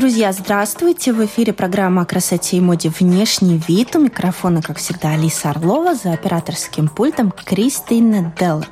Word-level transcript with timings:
Друзья, 0.00 0.32
здравствуйте! 0.32 1.12
В 1.12 1.22
эфире 1.26 1.52
программа 1.52 2.02
о 2.02 2.04
красоте 2.06 2.56
и 2.56 2.60
моде 2.62 2.88
«Внешний 2.88 3.60
вид». 3.68 3.94
У 3.96 3.98
микрофона, 3.98 4.62
как 4.62 4.78
всегда, 4.78 5.10
Алиса 5.10 5.50
Орлова, 5.50 5.94
за 5.94 6.14
операторским 6.14 6.88
пультом 6.88 7.30
Кристина 7.44 8.32
Делла. 8.40 8.64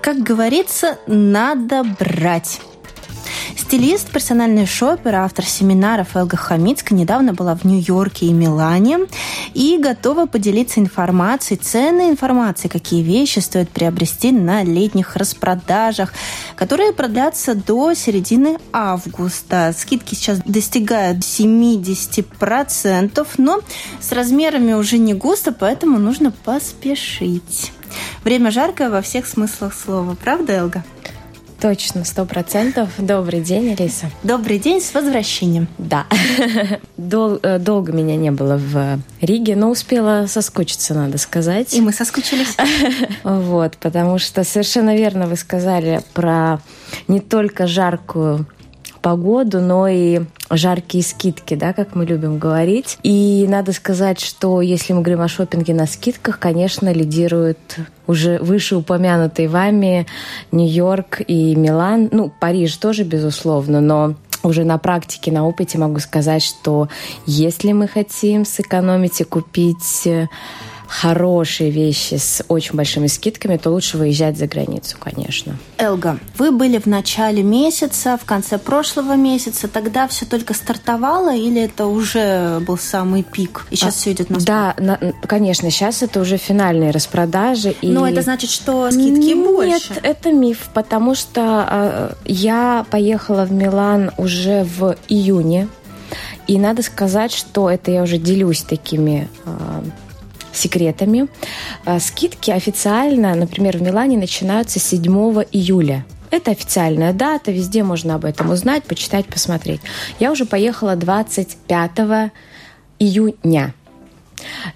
Как 0.00 0.20
говорится, 0.20 0.96
надо 1.06 1.84
брать. 1.84 2.62
Стилист, 3.56 4.10
персональный 4.10 4.66
шопер, 4.66 5.14
автор 5.16 5.44
семинаров 5.44 6.16
Элга 6.16 6.36
Хамицка 6.36 6.94
недавно 6.94 7.34
была 7.34 7.54
в 7.54 7.64
Нью-Йорке 7.64 8.26
и 8.26 8.32
Милане 8.32 9.00
и 9.54 9.78
готова 9.78 10.26
поделиться 10.26 10.80
информацией, 10.80 11.58
ценной 11.58 12.10
информацией, 12.10 12.70
какие 12.70 13.02
вещи 13.02 13.40
стоит 13.40 13.70
приобрести 13.70 14.32
на 14.32 14.62
летних 14.62 15.16
распродажах, 15.16 16.12
которые 16.56 16.92
продлятся 16.92 17.54
до 17.54 17.94
середины 17.94 18.58
августа. 18.72 19.74
Скидки 19.76 20.14
сейчас 20.14 20.38
достигают 20.44 21.18
70%, 21.18 23.26
но 23.38 23.60
с 24.00 24.12
размерами 24.12 24.72
уже 24.72 24.98
не 24.98 25.14
густо, 25.14 25.52
поэтому 25.52 25.98
нужно 25.98 26.30
поспешить. 26.30 27.72
Время 28.24 28.50
жаркое 28.50 28.90
во 28.90 29.02
всех 29.02 29.26
смыслах 29.26 29.74
слова, 29.74 30.16
правда, 30.22 30.54
Элга? 30.54 30.84
Точно, 31.62 32.04
сто 32.04 32.24
процентов. 32.24 32.88
Добрый 32.98 33.40
день, 33.40 33.72
Алиса. 33.72 34.10
Добрый 34.24 34.58
день, 34.58 34.80
с 34.80 34.92
возвращением. 34.92 35.68
Да. 35.78 36.06
Дол- 36.96 37.38
э, 37.40 37.60
долго 37.60 37.92
меня 37.92 38.16
не 38.16 38.32
было 38.32 38.56
в 38.56 38.98
Риге, 39.20 39.54
но 39.54 39.70
успела 39.70 40.26
соскучиться, 40.26 40.92
надо 40.92 41.18
сказать. 41.18 41.72
И 41.72 41.80
мы 41.80 41.92
соскучились. 41.92 42.56
Вот, 43.22 43.76
потому 43.76 44.18
что 44.18 44.42
совершенно 44.42 44.96
верно 44.96 45.28
вы 45.28 45.36
сказали 45.36 46.00
про 46.14 46.60
не 47.06 47.20
только 47.20 47.68
жаркую 47.68 48.44
погоду, 49.00 49.60
но 49.60 49.86
и 49.86 50.22
жаркие 50.50 51.04
скидки, 51.04 51.54
да, 51.54 51.72
как 51.72 51.94
мы 51.94 52.06
любим 52.06 52.38
говорить. 52.38 52.98
И 53.02 53.46
надо 53.48 53.72
сказать, 53.72 54.20
что 54.20 54.62
если 54.62 54.92
мы 54.92 55.02
говорим 55.02 55.20
о 55.20 55.28
шопинге 55.28 55.74
на 55.74 55.86
скидках, 55.86 56.38
конечно, 56.38 56.92
лидируют 56.92 57.58
уже 58.06 58.38
вышеупомянутые 58.38 59.48
вами 59.48 60.06
Нью-Йорк 60.50 61.20
и 61.26 61.54
Милан. 61.54 62.08
Ну, 62.12 62.32
Париж 62.40 62.76
тоже, 62.76 63.04
безусловно, 63.04 63.80
но 63.80 64.14
уже 64.42 64.64
на 64.64 64.78
практике, 64.78 65.30
на 65.30 65.46
опыте 65.46 65.78
могу 65.78 66.00
сказать, 66.00 66.42
что 66.42 66.88
если 67.26 67.72
мы 67.72 67.86
хотим 67.86 68.44
сэкономить 68.44 69.20
и 69.20 69.24
купить 69.24 70.08
хорошие 70.92 71.70
вещи 71.70 72.16
с 72.16 72.44
очень 72.48 72.76
большими 72.76 73.06
скидками, 73.06 73.56
то 73.56 73.70
лучше 73.70 73.96
выезжать 73.96 74.36
за 74.36 74.46
границу, 74.46 74.98
конечно. 75.00 75.56
Элга, 75.78 76.18
вы 76.36 76.52
были 76.52 76.76
в 76.78 76.84
начале 76.84 77.42
месяца, 77.42 78.18
в 78.18 78.26
конце 78.26 78.58
прошлого 78.58 79.16
месяца, 79.16 79.68
тогда 79.68 80.06
все 80.06 80.26
только 80.26 80.52
стартовало 80.52 81.34
или 81.34 81.62
это 81.62 81.86
уже 81.86 82.60
был 82.60 82.76
самый 82.76 83.22
пик? 83.22 83.66
И 83.70 83.76
сейчас 83.76 83.94
а, 83.94 83.98
все 83.98 84.12
идет 84.12 84.28
на 84.28 84.38
спад? 84.38 84.76
Да, 84.76 84.82
на, 84.84 85.12
конечно, 85.26 85.70
сейчас 85.70 86.02
это 86.02 86.20
уже 86.20 86.36
финальные 86.36 86.90
распродажи. 86.90 87.74
И... 87.80 87.88
Но 87.88 88.06
это 88.06 88.20
значит, 88.20 88.50
что 88.50 88.90
скидки 88.90 89.34
Нет, 89.34 89.46
больше? 89.46 89.94
Нет, 89.94 90.00
это 90.02 90.30
миф, 90.30 90.68
потому 90.74 91.14
что 91.14 91.66
э, 91.70 92.14
я 92.26 92.84
поехала 92.90 93.46
в 93.46 93.52
Милан 93.52 94.10
уже 94.18 94.64
в 94.64 94.96
июне, 95.08 95.68
и 96.46 96.58
надо 96.58 96.82
сказать, 96.82 97.32
что 97.32 97.70
это 97.70 97.90
я 97.90 98.02
уже 98.02 98.18
делюсь 98.18 98.62
такими 98.62 99.30
э, 99.46 99.82
секретами. 100.52 101.28
А, 101.84 102.00
скидки 102.00 102.50
официально, 102.50 103.34
например, 103.34 103.78
в 103.78 103.82
Милане 103.82 104.16
начинаются 104.16 104.78
7 104.78 105.04
июля. 105.52 106.04
Это 106.30 106.50
официальная 106.50 107.12
дата, 107.12 107.52
везде 107.52 107.82
можно 107.82 108.14
об 108.14 108.24
этом 108.24 108.50
узнать, 108.50 108.84
почитать, 108.84 109.26
посмотреть. 109.26 109.80
Я 110.18 110.32
уже 110.32 110.46
поехала 110.46 110.96
25 110.96 112.30
июня. 112.98 113.74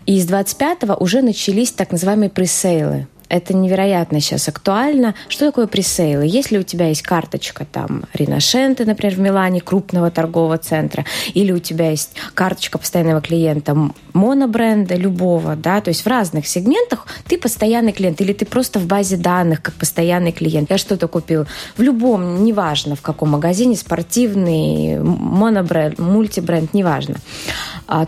И 0.04 0.20
с 0.20 0.26
25 0.26 1.00
уже 1.00 1.22
начались 1.22 1.72
так 1.72 1.92
называемые 1.92 2.30
пресейлы. 2.30 3.06
Это 3.28 3.54
невероятно 3.54 4.20
сейчас 4.20 4.48
актуально. 4.48 5.14
Что 5.28 5.46
такое 5.46 5.66
пресейлы? 5.66 6.24
Если 6.26 6.58
у 6.58 6.62
тебя 6.62 6.88
есть 6.88 7.02
карточка 7.02 7.66
там 7.70 8.04
Риношенте, 8.12 8.84
например, 8.84 9.16
в 9.16 9.20
Милане, 9.20 9.60
крупного 9.60 10.10
торгового 10.10 10.58
центра, 10.58 11.04
или 11.34 11.52
у 11.52 11.58
тебя 11.58 11.90
есть 11.90 12.12
карточка 12.34 12.78
постоянного 12.78 13.20
клиента 13.20 13.76
монобренда 14.12 14.94
любого, 14.94 15.56
да, 15.56 15.80
то 15.80 15.88
есть 15.88 16.02
в 16.02 16.06
разных 16.06 16.46
сегментах 16.46 17.06
ты 17.26 17.36
постоянный 17.38 17.92
клиент, 17.92 18.20
или 18.20 18.32
ты 18.32 18.46
просто 18.46 18.78
в 18.78 18.86
базе 18.86 19.16
данных 19.16 19.60
как 19.62 19.74
постоянный 19.74 20.32
клиент. 20.32 20.70
Я 20.70 20.78
что-то 20.78 21.06
купил 21.08 21.46
в 21.76 21.82
любом, 21.82 22.44
неважно 22.44 22.96
в 22.96 23.02
каком 23.02 23.30
магазине, 23.30 23.76
спортивный, 23.76 24.98
монобренд, 25.00 25.98
мультибренд, 25.98 26.72
неважно, 26.74 27.16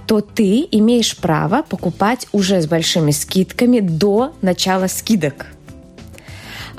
то 0.06 0.20
ты 0.20 0.66
имеешь 0.70 1.16
право 1.16 1.62
покупать 1.62 2.26
уже 2.32 2.60
с 2.60 2.66
большими 2.66 3.12
скидками 3.12 3.80
до 3.80 4.32
начала 4.42 4.88
скидок. 4.88 5.46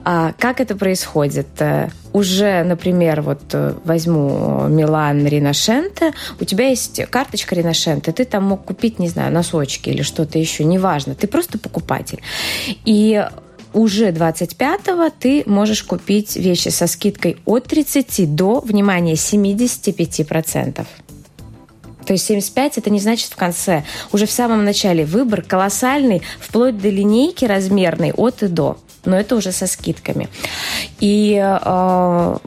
А 0.03 0.33
как 0.37 0.59
это 0.59 0.75
происходит? 0.75 1.47
Э, 1.59 1.89
уже, 2.13 2.63
например, 2.63 3.21
вот 3.21 3.41
э, 3.53 3.73
возьму 3.83 4.67
Милан 4.67 5.25
Риношенте, 5.25 6.13
у 6.39 6.45
тебя 6.45 6.69
есть 6.69 7.03
карточка 7.09 7.55
Риношенте, 7.55 8.11
ты 8.11 8.25
там 8.25 8.45
мог 8.45 8.65
купить, 8.65 8.99
не 8.99 9.09
знаю, 9.09 9.31
носочки 9.31 9.89
или 9.89 10.01
что-то 10.01 10.39
еще, 10.39 10.63
неважно, 10.63 11.15
ты 11.15 11.27
просто 11.27 11.59
покупатель. 11.59 12.21
И 12.85 13.23
уже 13.73 14.09
25-го 14.09 15.11
ты 15.19 15.43
можешь 15.45 15.83
купить 15.83 16.35
вещи 16.35 16.69
со 16.69 16.87
скидкой 16.87 17.37
от 17.45 17.65
30 17.65 18.35
до, 18.35 18.61
внимание, 18.61 19.15
75%. 19.15 20.85
То 22.09 22.13
есть 22.13 22.25
75 22.25 22.79
это 22.79 22.89
не 22.89 22.99
значит 22.99 23.29
в 23.29 23.35
конце. 23.35 23.83
Уже 24.11 24.25
в 24.25 24.31
самом 24.31 24.65
начале 24.65 25.05
выбор 25.05 25.43
колоссальный, 25.43 26.23
вплоть 26.39 26.75
до 26.79 26.89
линейки 26.89 27.45
размерной 27.45 28.13
от 28.13 28.41
и 28.41 28.47
до. 28.47 28.79
Но 29.05 29.15
это 29.15 29.35
уже 29.35 29.51
со 29.51 29.67
скидками. 29.67 30.27
И 30.99 31.39
э, 31.39 32.37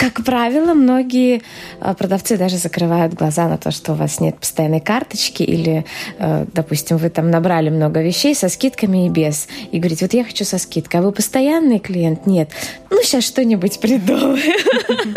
как 0.00 0.24
правило, 0.24 0.72
многие 0.72 1.42
э, 1.80 1.94
продавцы 1.94 2.38
даже 2.38 2.56
закрывают 2.56 3.12
глаза 3.12 3.46
на 3.48 3.58
то, 3.58 3.70
что 3.70 3.92
у 3.92 3.94
вас 3.94 4.18
нет 4.18 4.38
постоянной 4.38 4.80
карточки 4.80 5.42
или, 5.42 5.84
э, 6.18 6.46
допустим, 6.52 6.96
вы 6.96 7.10
там 7.10 7.30
набрали 7.30 7.68
много 7.68 8.02
вещей 8.02 8.34
со 8.34 8.48
скидками 8.48 9.06
и 9.06 9.08
без. 9.08 9.46
И 9.72 9.78
говорите, 9.78 10.06
вот 10.06 10.14
я 10.14 10.24
хочу 10.24 10.44
со 10.44 10.56
скидкой, 10.56 11.00
а 11.00 11.02
вы 11.02 11.12
постоянный 11.12 11.78
клиент? 11.78 12.26
Нет. 12.26 12.48
Ну, 12.88 13.02
сейчас 13.02 13.24
что-нибудь 13.24 13.78
придумаем. 13.78 15.16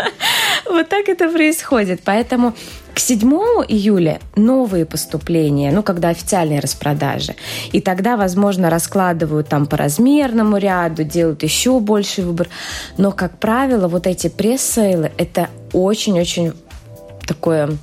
Вот 0.68 0.88
так 0.88 1.08
это 1.08 1.28
происходит. 1.28 2.00
Поэтому 2.04 2.54
к 2.94 2.98
7 2.98 3.20
июля 3.68 4.20
новые 4.36 4.86
поступления, 4.86 5.72
ну, 5.72 5.82
когда 5.82 6.10
официальные 6.10 6.60
распродажи. 6.60 7.34
И 7.72 7.80
тогда, 7.80 8.16
возможно, 8.16 8.70
раскладывают 8.70 9.48
там 9.48 9.66
по 9.66 9.76
размерному 9.76 10.58
ряду, 10.58 11.04
делают 11.04 11.42
еще 11.42 11.80
больший 11.80 12.24
выбор. 12.24 12.48
Но, 12.96 13.10
как 13.10 13.38
правило, 13.38 13.88
вот 13.88 14.06
эти 14.06 14.28
пресс-сейлы– 14.28 15.10
это 15.18 15.48
очень-очень 15.72 16.52
такое 17.26 17.76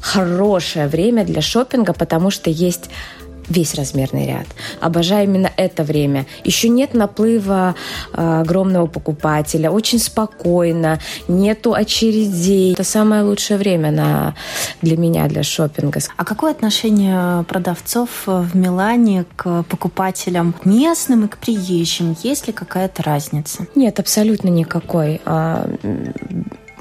хорошее 0.00 0.88
время 0.88 1.24
для 1.24 1.40
шопинга, 1.40 1.92
потому 1.92 2.30
что 2.30 2.50
есть 2.50 2.90
весь 3.48 3.74
размерный 3.74 4.26
ряд. 4.26 4.46
Обожаю 4.80 5.24
именно 5.24 5.50
это 5.56 5.84
время. 5.84 6.26
Еще 6.44 6.68
нет 6.68 6.94
наплыва 6.94 7.74
э, 8.12 8.40
огромного 8.40 8.86
покупателя. 8.86 9.70
Очень 9.70 9.98
спокойно, 9.98 10.98
нету 11.26 11.74
очередей. 11.74 12.72
Это 12.74 12.84
самое 12.84 13.22
лучшее 13.22 13.58
время 13.58 13.90
на, 13.90 14.34
для 14.82 14.96
меня, 14.96 15.28
для 15.28 15.42
шопинга. 15.42 16.00
А 16.16 16.24
какое 16.24 16.52
отношение 16.52 17.44
продавцов 17.44 18.26
в 18.26 18.54
Милане 18.54 19.24
к 19.36 19.64
покупателям 19.64 20.54
местным 20.64 21.24
и 21.24 21.28
к 21.28 21.38
приезжим? 21.38 22.16
Есть 22.22 22.46
ли 22.46 22.52
какая-то 22.52 23.02
разница? 23.02 23.66
Нет, 23.74 23.98
абсолютно 23.98 24.48
никакой. 24.48 25.20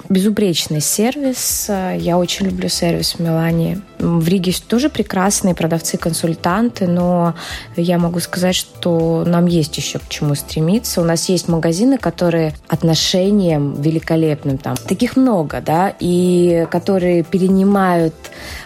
Безупречный 0.10 0.80
сервис. 0.80 1.68
Я 1.70 2.18
очень 2.18 2.46
люблю 2.46 2.70
сервис 2.70 3.16
в 3.16 3.20
Милане. 3.20 3.82
В 4.00 4.26
Риге 4.28 4.54
тоже 4.66 4.90
прекрасные 4.90 5.54
продавцы-консультанты, 5.54 6.88
но 6.88 7.36
я 7.76 7.98
могу 7.98 8.22
сказать, 8.22 8.56
что 8.56 9.26
нам 9.26 9.48
есть 9.48 9.76
еще 9.76 10.00
к 10.00 10.08
чему 10.08 10.36
стремиться. 10.36 11.02
У 11.02 11.04
нас 11.04 11.28
есть 11.28 11.50
магазины, 11.50 11.98
которые 11.98 12.54
отношением 12.70 13.82
великолепным, 13.82 14.58
там 14.58 14.78
таких 14.78 15.18
много, 15.18 15.60
да, 15.60 15.94
и 16.00 16.66
которые 16.72 17.24
перенимают 17.24 18.16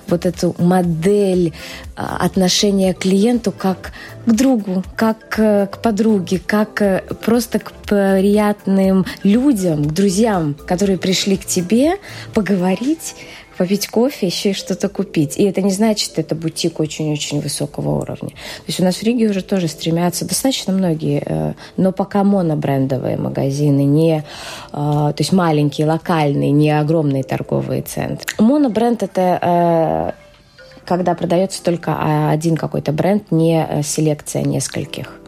вот 0.08 0.28
эту 0.28 0.56
модель 0.60 1.54
а, 1.96 2.18
отношения 2.18 2.94
к 2.94 3.00
клиенту 3.00 3.52
как 3.52 3.94
к 4.26 4.32
другу, 4.32 4.84
как 4.96 5.30
к 5.30 5.78
подруге, 5.82 6.40
как 6.46 7.04
просто 7.26 7.60
к 7.60 7.72
приятным 7.92 9.06
людям, 9.24 9.84
к 9.84 9.92
друзьям, 9.92 10.56
которые 10.66 10.98
пришли 10.98 11.36
к 11.36 11.44
тебе 11.44 11.98
поговорить, 12.34 13.16
попить 13.58 13.90
кофе, 13.90 14.28
еще 14.28 14.52
и 14.52 14.54
что-то 14.54 14.88
купить. 14.88 15.38
И 15.38 15.44
это 15.44 15.62
не 15.62 15.72
значит, 15.72 16.10
что 16.10 16.22
это 16.22 16.34
бутик 16.34 16.80
очень-очень 16.80 17.42
высокого 17.42 18.02
уровня. 18.02 18.30
То 18.30 18.68
есть 18.68 18.80
у 18.80 18.84
нас 18.86 18.96
в 18.96 19.04
Риге 19.04 19.30
уже 19.30 19.42
тоже 19.42 19.68
стремятся 19.68 20.26
достаточно 20.26 20.72
многие, 20.72 21.22
э, 21.26 21.54
но 21.76 21.92
пока 21.92 22.24
монобрендовые 22.24 23.18
магазины, 23.18 23.84
не, 23.84 24.20
э, 24.20 24.24
то 24.72 25.16
есть 25.18 25.34
маленькие, 25.34 25.86
локальные, 25.86 26.52
не 26.52 26.72
огромные 26.72 27.24
торговые 27.24 27.82
центры. 27.82 28.26
Монобренд 28.40 29.04
это 29.04 30.16
э, 30.16 30.86
когда 30.86 31.14
продается 31.14 31.62
только 31.62 32.30
один 32.30 32.56
какой-то 32.56 32.94
бренд, 32.94 33.32
не 33.32 33.82
селекция 33.84 34.44
нескольких. 34.44 35.21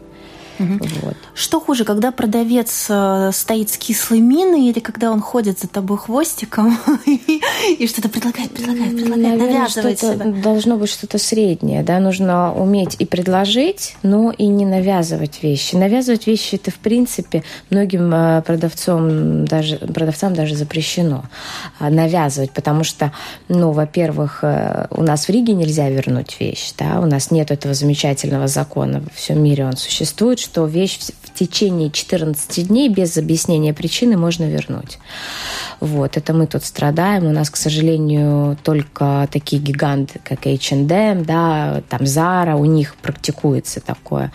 Угу. 0.58 0.78
Вот. 1.02 1.16
Что 1.34 1.60
хуже, 1.60 1.84
когда 1.84 2.12
продавец 2.12 2.86
э, 2.88 3.30
стоит 3.32 3.70
с 3.70 3.78
кислой 3.78 4.20
миной 4.20 4.68
или 4.68 4.80
когда 4.80 5.10
он 5.10 5.20
ходит 5.20 5.60
за 5.60 5.68
тобой 5.68 5.98
хвостиком 5.98 6.78
и 7.06 7.86
что-то 7.86 8.08
предлагает, 8.08 8.52
предлагает, 8.52 8.96
предлагает, 8.96 9.38
навязывает 9.38 9.98
себя? 9.98 10.24
Должно 10.42 10.76
быть 10.76 10.90
что-то 10.90 11.18
среднее, 11.18 11.82
да, 11.82 11.98
нужно 11.98 12.54
уметь 12.54 12.96
и 12.98 13.04
предложить, 13.04 13.96
но 14.02 14.30
и 14.30 14.46
не 14.46 14.64
навязывать 14.64 15.42
вещи. 15.42 15.74
Навязывать 15.74 16.26
вещи 16.26 16.54
это 16.54 16.70
в 16.70 16.76
принципе 16.76 17.42
многим 17.70 18.12
э, 18.14 18.42
продавцам 18.42 19.44
даже 19.46 19.78
продавцам 19.78 20.34
даже 20.34 20.54
запрещено 20.54 21.24
а, 21.78 21.90
навязывать, 21.90 22.50
потому 22.50 22.84
что, 22.84 23.12
ну, 23.48 23.72
во-первых, 23.72 24.40
э, 24.42 24.86
у 24.90 25.02
нас 25.02 25.26
в 25.26 25.30
Риге 25.30 25.54
нельзя 25.54 25.88
вернуть 25.88 26.38
вещь, 26.40 26.72
да, 26.78 27.00
у 27.00 27.06
нас 27.06 27.30
нет 27.30 27.50
этого 27.50 27.74
замечательного 27.74 28.46
закона, 28.46 29.00
во 29.00 29.10
всем 29.14 29.42
мире 29.42 29.64
он 29.66 29.76
существует, 29.76 30.38
что 30.44 30.66
вещь 30.66 30.98
в 31.22 31.34
течение 31.34 31.90
14 31.90 32.68
дней 32.68 32.88
без 32.88 33.16
объяснения 33.16 33.74
причины 33.74 34.16
можно 34.16 34.44
вернуть. 34.44 34.98
Вот, 35.80 36.16
это 36.16 36.32
мы 36.32 36.46
тут 36.46 36.64
страдаем. 36.64 37.26
У 37.26 37.32
нас, 37.32 37.50
к 37.50 37.56
сожалению, 37.56 38.56
только 38.62 39.28
такие 39.32 39.60
гиганты, 39.60 40.20
как 40.22 40.46
H&M, 40.46 41.24
да, 41.24 41.82
там 41.88 42.02
Zara, 42.02 42.56
у 42.56 42.64
них 42.64 42.94
практикуется 42.96 43.80
такое. 43.80 44.32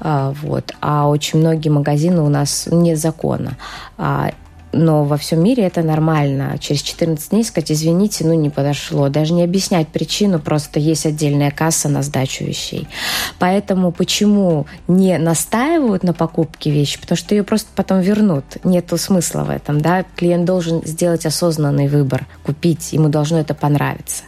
А, 0.00 0.32
вот. 0.42 0.72
А 0.80 1.08
очень 1.08 1.40
многие 1.40 1.68
магазины 1.68 2.22
у 2.22 2.28
нас 2.28 2.68
нет 2.70 2.98
закона. 2.98 3.56
Но 4.72 5.04
во 5.04 5.16
всем 5.16 5.42
мире 5.42 5.64
это 5.64 5.82
нормально. 5.82 6.56
Через 6.58 6.82
14 6.82 7.30
дней 7.30 7.44
сказать, 7.44 7.72
извините, 7.72 8.26
ну 8.26 8.34
не 8.34 8.50
подошло. 8.50 9.08
Даже 9.08 9.32
не 9.32 9.42
объяснять 9.42 9.88
причину, 9.88 10.38
просто 10.38 10.78
есть 10.78 11.06
отдельная 11.06 11.50
касса 11.50 11.88
на 11.88 12.02
сдачу 12.02 12.44
вещей. 12.44 12.86
Поэтому 13.38 13.92
почему 13.92 14.66
не 14.86 15.18
настаивают 15.18 16.02
на 16.02 16.12
покупке 16.12 16.70
вещи? 16.70 17.00
Потому 17.00 17.16
что 17.16 17.34
ее 17.34 17.44
просто 17.44 17.68
потом 17.74 18.00
вернут. 18.00 18.44
Нету 18.64 18.98
смысла 18.98 19.44
в 19.44 19.50
этом. 19.50 19.80
Да? 19.80 20.04
Клиент 20.16 20.44
должен 20.44 20.82
сделать 20.84 21.24
осознанный 21.24 21.88
выбор, 21.88 22.26
купить. 22.42 22.92
Ему 22.92 23.08
должно 23.08 23.40
это 23.40 23.54
понравиться. 23.54 24.24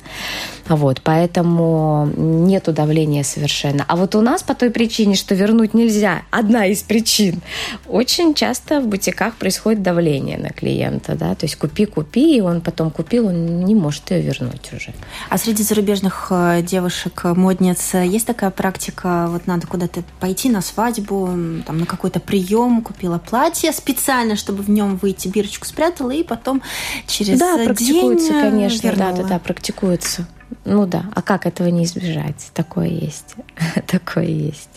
Вот, 0.71 1.01
поэтому 1.03 2.09
нет 2.17 2.73
давления 2.73 3.25
совершенно. 3.25 3.85
А 3.89 3.97
вот 3.97 4.15
у 4.15 4.21
нас 4.21 4.45
по 4.45 4.55
той 4.55 4.71
причине, 4.71 5.17
что 5.17 5.35
вернуть 5.35 5.75
нельзя, 5.75 6.23
одна 6.31 6.67
из 6.67 6.83
причин, 6.83 7.43
очень 7.89 8.35
часто 8.35 8.81
в 8.81 8.87
бутиках 8.87 9.35
происходит 9.35 9.83
давление 9.83 10.39
на 10.39 10.51
клиента, 10.51 11.17
да, 11.17 11.35
то 11.35 11.47
есть 11.47 11.57
купи, 11.57 11.87
купи, 11.87 12.37
и 12.37 12.41
он 12.41 12.61
потом 12.61 12.93
купил, 12.93 13.27
он 13.27 13.65
не 13.65 13.75
может 13.75 14.13
ее 14.13 14.23
вернуть 14.23 14.73
уже. 14.73 14.95
А 15.29 15.39
среди 15.39 15.65
зарубежных 15.65 16.29
э, 16.31 16.63
девушек, 16.63 17.23
э, 17.25 17.35
модниц, 17.35 17.95
э, 17.95 18.07
есть 18.07 18.27
такая 18.27 18.51
практика, 18.51 19.27
вот 19.29 19.49
надо 19.49 19.67
куда-то 19.67 20.05
пойти 20.21 20.51
на 20.51 20.61
свадьбу, 20.61 21.27
там, 21.67 21.79
на 21.81 21.87
какой-то 21.87 22.21
прием, 22.21 22.83
купила 22.83 23.19
платье 23.19 23.73
специально, 23.73 24.37
чтобы 24.37 24.63
в 24.63 24.71
нем 24.71 24.97
выйти, 24.97 25.27
бирочку 25.27 25.67
спрятала, 25.67 26.13
и 26.13 26.23
потом 26.23 26.63
через 27.09 27.41
да, 27.41 27.57
день 27.57 27.67
практикуется, 27.67 28.33
конечно, 28.33 28.87
вернула. 28.87 29.13
да, 29.13 29.23
да, 29.23 29.29
да, 29.29 29.39
практикуется. 29.41 30.29
Ну 30.65 30.87
да, 30.87 31.05
а 31.15 31.23
как 31.23 31.47
этого 31.47 31.69
не 31.69 31.85
избежать? 31.85 32.51
Такое 32.55 32.89
есть. 32.89 33.35
Такое 33.87 34.27
есть. 34.27 34.71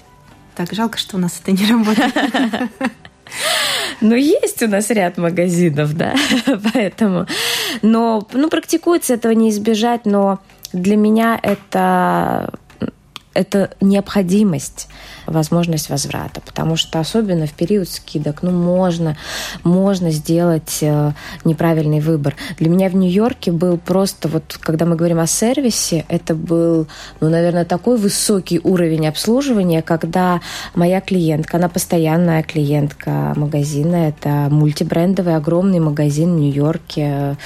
Так, 0.55 0.71
жалко, 0.73 0.97
что 0.97 1.17
у 1.17 1.19
нас 1.19 1.39
это 1.41 1.51
не 1.51 1.65
работает. 1.69 2.13
Ну, 4.01 4.15
есть 4.15 4.61
у 4.61 4.67
нас 4.67 4.89
ряд 4.89 5.17
магазинов, 5.17 5.95
да, 5.95 6.13
поэтому. 6.73 7.25
Но, 7.81 8.27
ну, 8.33 8.49
практикуется 8.49 9.15
этого 9.15 9.31
не 9.31 9.49
избежать, 9.49 10.05
но 10.05 10.39
для 10.73 10.97
меня 10.97 11.39
это 11.41 12.53
это 13.33 13.71
необходимость, 13.81 14.87
возможность 15.25 15.89
возврата, 15.89 16.41
потому 16.41 16.75
что 16.75 16.99
особенно 16.99 17.47
в 17.47 17.53
период 17.53 17.89
скидок, 17.89 18.43
ну, 18.43 18.51
можно, 18.51 19.17
можно 19.63 20.11
сделать 20.11 20.79
э, 20.81 21.11
неправильный 21.43 21.99
выбор. 21.99 22.35
Для 22.59 22.69
меня 22.69 22.89
в 22.89 22.95
Нью-Йорке 22.95 23.51
был 23.51 23.77
просто, 23.77 24.27
вот 24.27 24.57
когда 24.59 24.85
мы 24.85 24.95
говорим 24.95 25.19
о 25.19 25.27
сервисе, 25.27 26.05
это 26.07 26.35
был, 26.35 26.87
ну, 27.19 27.29
наверное, 27.29 27.65
такой 27.65 27.97
высокий 27.97 28.59
уровень 28.63 29.07
обслуживания, 29.07 29.81
когда 29.81 30.41
моя 30.75 31.01
клиентка, 31.01 31.57
она 31.57 31.69
постоянная 31.69 32.43
клиентка 32.43 33.33
магазина, 33.35 34.07
это 34.07 34.47
мультибрендовый 34.49 35.35
огромный 35.35 35.79
магазин 35.79 36.35
в 36.35 36.39
Нью-Йорке, 36.39 37.37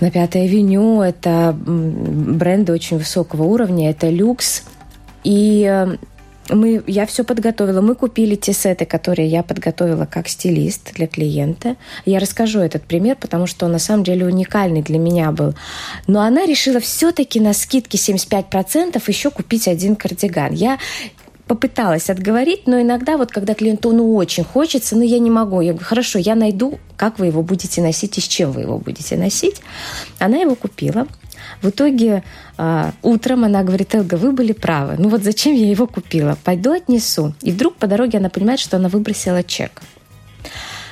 на 0.00 0.10
Пятой 0.10 0.44
авеню. 0.44 1.02
Это 1.02 1.56
бренды 1.58 2.72
очень 2.72 2.98
высокого 2.98 3.44
уровня, 3.44 3.90
это 3.90 4.08
люкс. 4.08 4.62
И 5.24 5.64
э, 5.68 5.96
мы, 6.50 6.82
я 6.86 7.06
все 7.06 7.24
подготовила. 7.24 7.80
Мы 7.80 7.94
купили 7.94 8.34
те 8.34 8.52
сеты, 8.52 8.84
которые 8.84 9.28
я 9.28 9.42
подготовила 9.42 10.06
как 10.06 10.28
стилист 10.28 10.94
для 10.94 11.06
клиента. 11.06 11.76
Я 12.04 12.18
расскажу 12.18 12.60
этот 12.60 12.84
пример, 12.84 13.16
потому 13.20 13.46
что 13.46 13.66
он 13.66 13.72
на 13.72 13.78
самом 13.78 14.04
деле 14.04 14.26
уникальный 14.26 14.82
для 14.82 14.98
меня 14.98 15.32
был. 15.32 15.54
Но 16.06 16.20
она 16.20 16.46
решила 16.46 16.80
все-таки 16.80 17.40
на 17.40 17.52
скидке 17.52 17.98
75% 17.98 19.02
еще 19.06 19.30
купить 19.30 19.68
один 19.68 19.96
кардиган. 19.96 20.52
Я 20.52 20.78
попыталась 21.46 22.10
отговорить, 22.10 22.66
но 22.66 22.80
иногда 22.80 23.16
вот 23.16 23.32
когда 23.32 23.54
клиенту 23.54 23.90
ну 23.92 24.14
очень 24.14 24.44
хочется, 24.44 24.96
но 24.96 25.02
я 25.02 25.18
не 25.18 25.30
могу. 25.30 25.60
Я 25.60 25.72
говорю, 25.72 25.86
хорошо, 25.86 26.18
я 26.18 26.34
найду, 26.34 26.78
как 26.96 27.18
вы 27.18 27.26
его 27.26 27.42
будете 27.42 27.80
носить 27.80 28.18
и 28.18 28.20
с 28.20 28.28
чем 28.28 28.52
вы 28.52 28.60
его 28.62 28.78
будете 28.78 29.16
носить. 29.16 29.62
Она 30.18 30.36
его 30.36 30.54
купила. 30.54 31.06
В 31.62 31.70
итоге 31.70 32.22
э, 32.56 32.90
утром 33.02 33.44
она 33.44 33.62
говорит, 33.62 33.94
Элга, 33.94 34.14
вы 34.14 34.32
были 34.32 34.52
правы. 34.52 34.96
Ну 34.98 35.08
вот 35.08 35.22
зачем 35.22 35.54
я 35.54 35.68
его 35.68 35.86
купила? 35.86 36.38
Пойду 36.44 36.72
отнесу. 36.72 37.34
И 37.42 37.50
вдруг 37.50 37.76
по 37.76 37.86
дороге 37.86 38.18
она 38.18 38.28
понимает, 38.28 38.60
что 38.60 38.76
она 38.76 38.88
выбросила 38.88 39.42
чек. 39.42 39.82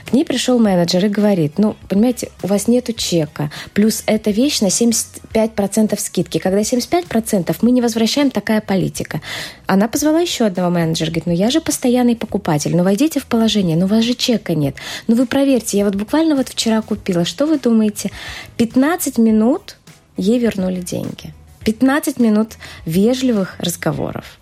К 0.06 0.12
ней 0.12 0.24
пришел 0.24 0.60
менеджер 0.60 1.04
и 1.04 1.08
говорит, 1.08 1.58
ну, 1.58 1.74
понимаете, 1.88 2.30
у 2.44 2.46
вас 2.46 2.68
нету 2.68 2.92
чека, 2.92 3.50
плюс 3.74 4.04
эта 4.06 4.30
вещь 4.30 4.60
на 4.60 4.66
75% 4.66 5.98
скидки. 5.98 6.38
Когда 6.38 6.60
75%, 6.60 7.56
мы 7.62 7.72
не 7.72 7.82
возвращаем, 7.82 8.30
такая 8.30 8.60
политика. 8.60 9.20
Она 9.66 9.88
позвала 9.88 10.20
еще 10.20 10.46
одного 10.46 10.70
менеджера, 10.70 11.08
говорит, 11.08 11.26
ну, 11.26 11.32
я 11.32 11.50
же 11.50 11.60
постоянный 11.60 12.14
покупатель, 12.14 12.76
ну, 12.76 12.84
войдите 12.84 13.18
в 13.18 13.26
положение, 13.26 13.76
ну, 13.76 13.86
у 13.86 13.88
вас 13.88 14.04
же 14.04 14.14
чека 14.14 14.54
нет. 14.54 14.76
Ну, 15.08 15.16
вы 15.16 15.26
проверьте, 15.26 15.76
я 15.76 15.84
вот 15.84 15.96
буквально 15.96 16.36
вот 16.36 16.50
вчера 16.50 16.82
купила. 16.82 17.24
Что 17.24 17.46
вы 17.46 17.58
думаете? 17.58 18.12
15 18.58 19.18
минут 19.18 19.76
ей 20.16 20.38
вернули 20.38 20.80
деньги. 20.80 21.34
15 21.64 22.20
минут 22.20 22.56
вежливых 22.84 23.56
разговоров. 23.58 24.38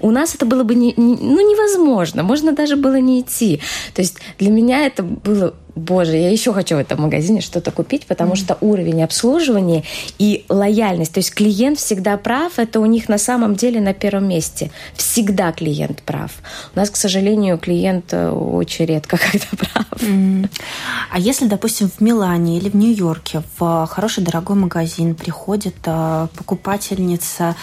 У 0.00 0.10
нас 0.10 0.34
это 0.34 0.46
было 0.46 0.62
бы 0.62 0.74
не, 0.74 0.92
не, 0.96 1.16
ну, 1.16 1.50
невозможно, 1.50 2.22
можно 2.22 2.52
даже 2.52 2.76
было 2.76 3.00
не 3.00 3.20
идти. 3.20 3.60
То 3.94 4.02
есть 4.02 4.18
для 4.38 4.50
меня 4.50 4.86
это 4.86 5.02
было 5.02 5.54
боже, 5.78 6.16
я 6.16 6.30
еще 6.30 6.52
хочу 6.52 6.76
в 6.76 6.78
этом 6.78 7.02
магазине 7.02 7.40
что-то 7.40 7.70
купить, 7.70 8.06
потому 8.06 8.32
mm-hmm. 8.32 8.36
что 8.36 8.58
уровень 8.60 9.02
обслуживания 9.02 9.84
и 10.18 10.44
лояльность, 10.48 11.12
то 11.12 11.18
есть 11.18 11.34
клиент 11.34 11.78
всегда 11.78 12.16
прав, 12.16 12.58
это 12.58 12.80
у 12.80 12.86
них 12.86 13.08
на 13.08 13.18
самом 13.18 13.54
деле 13.54 13.80
на 13.80 13.94
первом 13.94 14.28
месте. 14.28 14.70
Всегда 14.94 15.52
клиент 15.52 16.02
прав. 16.02 16.32
У 16.74 16.78
нас, 16.78 16.90
к 16.90 16.96
сожалению, 16.96 17.58
клиент 17.58 18.12
э, 18.12 18.30
очень 18.30 18.86
редко 18.86 19.16
когда 19.32 19.46
прав. 19.56 19.86
Mm-hmm. 20.02 20.50
А 21.12 21.18
если, 21.18 21.46
допустим, 21.46 21.90
в 21.90 22.00
Милане 22.00 22.58
или 22.58 22.68
в 22.68 22.76
Нью-Йорке 22.76 23.42
в 23.58 23.86
хороший 23.86 24.24
дорогой 24.24 24.56
магазин 24.56 25.14
приходит 25.14 25.76
э, 25.84 26.28
покупательница 26.36 27.56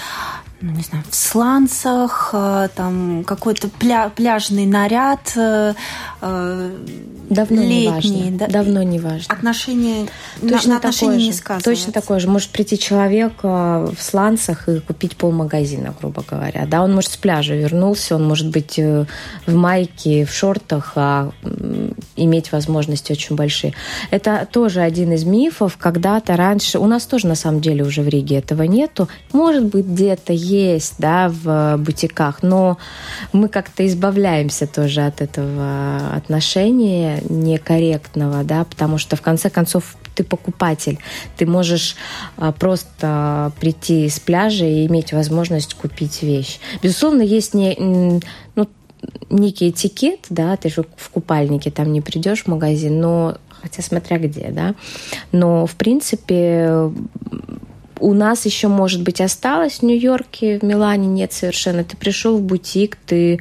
ну, 0.62 0.72
не 0.72 0.84
знаю, 0.84 1.04
в 1.10 1.16
сланцах, 1.16 2.30
э, 2.34 2.70
там 2.76 3.24
какой-то 3.26 3.68
пля 3.68 4.10
пляжный 4.10 4.66
наряд, 4.66 5.34
э, 5.36 5.74
э, 6.22 6.72
Давно 7.30 7.62
летний, 7.62 7.82
не 7.82 7.90
важно. 7.90 8.38
Да? 8.38 8.48
Давно 8.48 8.84
не 8.84 9.00
важно. 9.00 9.34
Отношения 9.34 10.08
точно 10.42 10.72
на, 10.72 10.78
отношения 10.78 11.28
не 11.28 11.34
сказывается. 11.34 11.70
Точно 11.70 11.92
такое 11.92 12.20
же. 12.20 12.30
Может 12.30 12.50
прийти 12.52 12.78
человек 12.78 13.44
в 13.44 13.96
сланцах 14.00 14.70
и 14.70 14.80
купить 14.80 15.18
полмагазина, 15.18 15.94
грубо 16.00 16.24
говоря. 16.30 16.66
Да, 16.68 16.84
он 16.84 16.94
может 16.94 17.12
с 17.12 17.18
пляжа 17.18 17.56
вернулся, 17.56 18.16
он 18.16 18.28
может 18.28 18.50
быть 18.50 18.78
в 18.78 19.56
майке, 19.56 20.26
в 20.26 20.32
шортах, 20.32 20.94
а 20.96 21.32
иметь 22.16 22.52
возможности 22.52 23.12
очень 23.12 23.36
большие. 23.36 23.74
Это 24.12 24.48
тоже 24.50 24.82
один 24.82 25.12
из 25.14 25.24
мифов. 25.24 25.78
Когда-то 25.78 26.36
раньше... 26.36 26.78
У 26.78 26.86
нас 26.86 27.06
тоже, 27.06 27.28
на 27.28 27.36
самом 27.36 27.60
деле, 27.60 27.84
уже 27.84 28.04
в 28.04 28.08
Риге 28.08 28.38
этого 28.38 28.64
нету. 28.64 29.10
Может 29.34 29.66
быть, 29.66 29.86
где-то 29.86 30.32
есть, 30.46 30.96
да, 31.00 31.30
в 31.30 31.78
бутиках, 31.78 32.44
но 32.44 32.78
мы 33.34 33.48
как-то 33.48 33.86
избавляемся 33.86 34.68
тоже 34.68 35.02
от 35.02 35.22
этого 35.22 36.14
отношения 36.16 37.22
некорректного, 37.30 38.44
да, 38.44 38.64
потому 38.66 38.98
что 38.98 39.16
в 39.16 39.22
конце 39.22 39.50
концов 39.50 39.96
ты 40.16 40.24
покупатель, 40.24 41.00
ты 41.38 41.46
можешь 41.46 41.96
а, 42.38 42.52
просто 42.52 43.52
прийти 43.60 44.08
с 44.10 44.20
пляжа 44.20 44.66
и 44.66 44.88
иметь 44.88 45.14
возможность 45.14 45.74
купить 45.74 46.24
вещь. 46.24 46.60
Безусловно, 46.82 47.22
есть 47.22 47.54
не, 47.54 47.76
ну, 48.56 48.68
некий 49.30 49.70
этикет, 49.70 50.22
да, 50.30 50.56
ты 50.56 50.70
же 50.70 50.86
в 50.96 51.10
купальнике 51.10 51.70
там 51.70 51.92
не 51.92 52.02
придешь 52.02 52.44
в 52.44 52.48
магазин, 52.48 53.00
но 53.00 53.38
хотя 53.62 53.82
смотря 53.82 54.18
где, 54.20 54.50
да, 54.52 54.76
но 55.32 55.66
в 55.66 55.76
принципе 55.76 56.92
у 58.00 58.14
нас 58.14 58.46
еще, 58.46 58.68
может 58.68 59.02
быть, 59.02 59.22
осталось 59.22 59.80
в 59.80 59.84
Нью-Йорке, 59.84 60.60
в 60.60 60.64
Милане 60.64 61.08
нет 61.08 61.34
совершенно. 61.34 61.84
Ты 61.84 61.98
пришел 61.98 62.38
в 62.38 62.42
бутик, 62.42 62.98
ты 63.06 63.40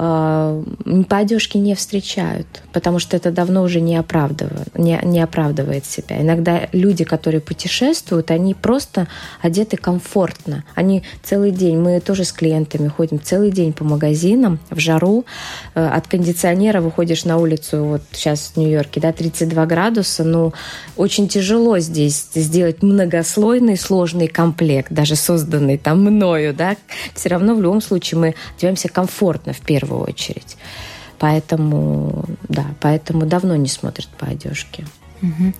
по 0.00 1.16
одежке 1.18 1.58
не 1.58 1.74
встречают, 1.74 2.62
потому 2.72 2.98
что 2.98 3.18
это 3.18 3.30
давно 3.30 3.62
уже 3.62 3.82
не 3.82 3.96
оправдывает, 3.96 4.78
не, 4.78 4.98
не 5.02 5.20
оправдывает 5.20 5.84
себя. 5.84 6.22
Иногда 6.22 6.68
люди, 6.72 7.04
которые 7.04 7.42
путешествуют, 7.42 8.30
они 8.30 8.54
просто 8.54 9.08
одеты 9.42 9.76
комфортно. 9.76 10.64
Они 10.74 11.02
целый 11.22 11.50
день, 11.50 11.78
мы 11.78 12.00
тоже 12.00 12.24
с 12.24 12.32
клиентами 12.32 12.88
ходим 12.88 13.20
целый 13.20 13.50
день 13.50 13.74
по 13.74 13.84
магазинам 13.84 14.58
в 14.70 14.78
жару. 14.78 15.26
Э, 15.74 15.88
от 15.88 16.06
кондиционера 16.06 16.80
выходишь 16.80 17.26
на 17.26 17.36
улицу, 17.36 17.84
вот 17.84 18.02
сейчас 18.12 18.52
в 18.54 18.56
Нью-Йорке, 18.56 19.00
да, 19.00 19.12
32 19.12 19.66
градуса, 19.66 20.24
ну, 20.24 20.54
очень 20.96 21.28
тяжело 21.28 21.78
здесь 21.78 22.26
сделать 22.34 22.82
многослойный 22.82 23.76
сложный 23.76 24.28
комплект, 24.28 24.90
даже 24.90 25.14
созданный 25.14 25.76
там 25.76 26.02
мною, 26.02 26.54
да, 26.54 26.76
все 27.14 27.28
равно 27.28 27.54
в 27.54 27.60
любом 27.60 27.82
случае 27.82 28.18
мы 28.18 28.34
одеваемся 28.56 28.88
комфортно 28.88 29.52
в 29.52 29.60
первую 29.60 29.89
очередь. 29.94 30.56
Поэтому, 31.18 32.24
да, 32.48 32.66
поэтому 32.80 33.26
давно 33.26 33.56
не 33.56 33.68
смотрят 33.68 34.08
по 34.08 34.26
одежке. 34.26 34.86
Угу. 35.22 35.52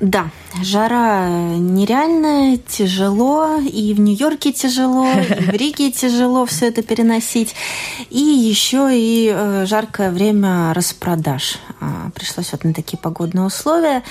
Да, 0.00 0.28
жара 0.62 1.26
нереальная, 1.56 2.58
тяжело, 2.58 3.58
и 3.58 3.94
в 3.94 4.00
Нью-Йорке 4.00 4.52
тяжело, 4.52 5.10
и 5.10 5.42
в 5.42 5.50
Риге 5.50 5.90
тяжело 5.92 6.44
все 6.44 6.68
это 6.68 6.82
переносить, 6.82 7.54
и 8.10 8.18
еще 8.18 8.90
и 8.92 9.32
э, 9.34 9.64
жаркое 9.66 10.10
время 10.10 10.74
распродаж. 10.74 11.58
А, 11.80 12.10
пришлось 12.14 12.52
вот 12.52 12.64
на 12.64 12.74
такие 12.74 12.98
погодные 12.98 13.46
условия. 13.46 14.02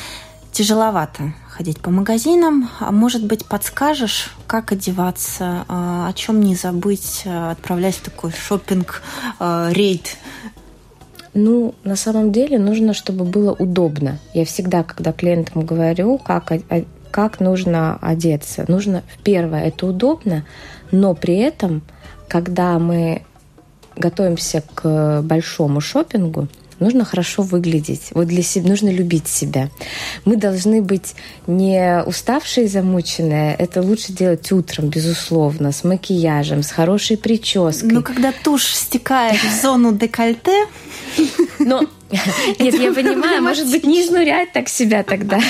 Тяжеловато 0.52 1.34
ходить 1.56 1.80
по 1.80 1.90
магазинам. 1.90 2.70
А 2.80 2.92
может 2.92 3.26
быть, 3.26 3.46
подскажешь, 3.46 4.32
как 4.46 4.72
одеваться, 4.72 5.66
а, 5.68 6.08
о 6.10 6.14
чем 6.14 6.42
не 6.42 6.56
забыть, 6.56 7.24
а, 7.26 7.52
отправлять 7.52 7.96
в 7.96 8.02
такой 8.02 8.32
шопинг 8.32 9.02
рейд 9.40 10.18
ну, 11.36 11.76
на 11.84 11.98
самом 11.98 12.32
деле 12.32 12.58
нужно, 12.58 12.94
чтобы 12.94 13.26
было 13.26 13.52
удобно. 13.52 14.20
Я 14.34 14.46
всегда, 14.46 14.84
когда 14.84 15.12
клиентам 15.12 15.66
говорю, 15.66 16.18
как, 16.18 16.54
как 17.12 17.42
нужно 17.42 17.98
одеться, 18.02 18.64
нужно, 18.70 19.04
первое, 19.24 19.66
это 19.66 19.86
удобно, 19.88 20.46
но 20.92 21.14
при 21.14 21.36
этом, 21.36 21.82
когда 22.30 22.80
мы 22.80 23.24
готовимся 23.98 24.64
к 24.76 25.22
большому 25.24 25.82
шопингу, 25.82 26.48
нужно 26.80 27.06
хорошо 27.06 27.44
выглядеть. 27.44 28.10
Вот 28.12 28.28
для 28.28 28.44
себя 28.44 28.70
нужно 28.70 28.90
любить 28.90 29.28
себя. 29.28 29.70
Мы 30.26 30.36
должны 30.36 30.82
быть 30.82 31.16
не 31.48 32.04
уставшие, 32.06 32.68
замученные. 32.68 33.56
Это 33.56 33.82
лучше 33.82 34.14
делать 34.14 34.52
утром, 34.52 34.90
безусловно, 34.90 35.72
с 35.72 35.84
макияжем, 35.84 36.64
с 36.64 36.72
хорошей 36.72 37.18
прической. 37.18 37.92
Но 37.92 38.02
когда 38.02 38.32
тушь 38.32 38.74
стекает 38.74 39.40
в 39.42 39.62
зону 39.62 39.94
декольте, 39.94 40.66
но 41.60 41.82
нет, 42.60 42.76
я 42.80 42.94
понимаю, 42.94 43.42
может 43.42 43.70
быть, 43.70 43.84
не 43.84 44.02
изнурять 44.02 44.52
так 44.54 44.70
себя 44.70 45.04
тогда. 45.04 45.40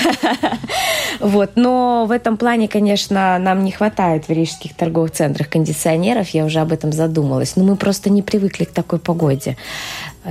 Вот. 1.18 1.52
Но 1.54 2.04
в 2.06 2.10
этом 2.10 2.36
плане, 2.36 2.68
конечно, 2.68 3.38
нам 3.38 3.64
не 3.64 3.72
хватает 3.72 4.28
в 4.28 4.30
рижских 4.30 4.74
торговых 4.74 5.12
центрах 5.12 5.48
кондиционеров, 5.48 6.28
я 6.30 6.44
уже 6.44 6.60
об 6.60 6.72
этом 6.72 6.92
задумалась. 6.92 7.56
Но 7.56 7.64
мы 7.64 7.76
просто 7.76 8.10
не 8.10 8.20
привыкли 8.20 8.64
к 8.64 8.70
такой 8.70 8.98
погоде. 8.98 9.56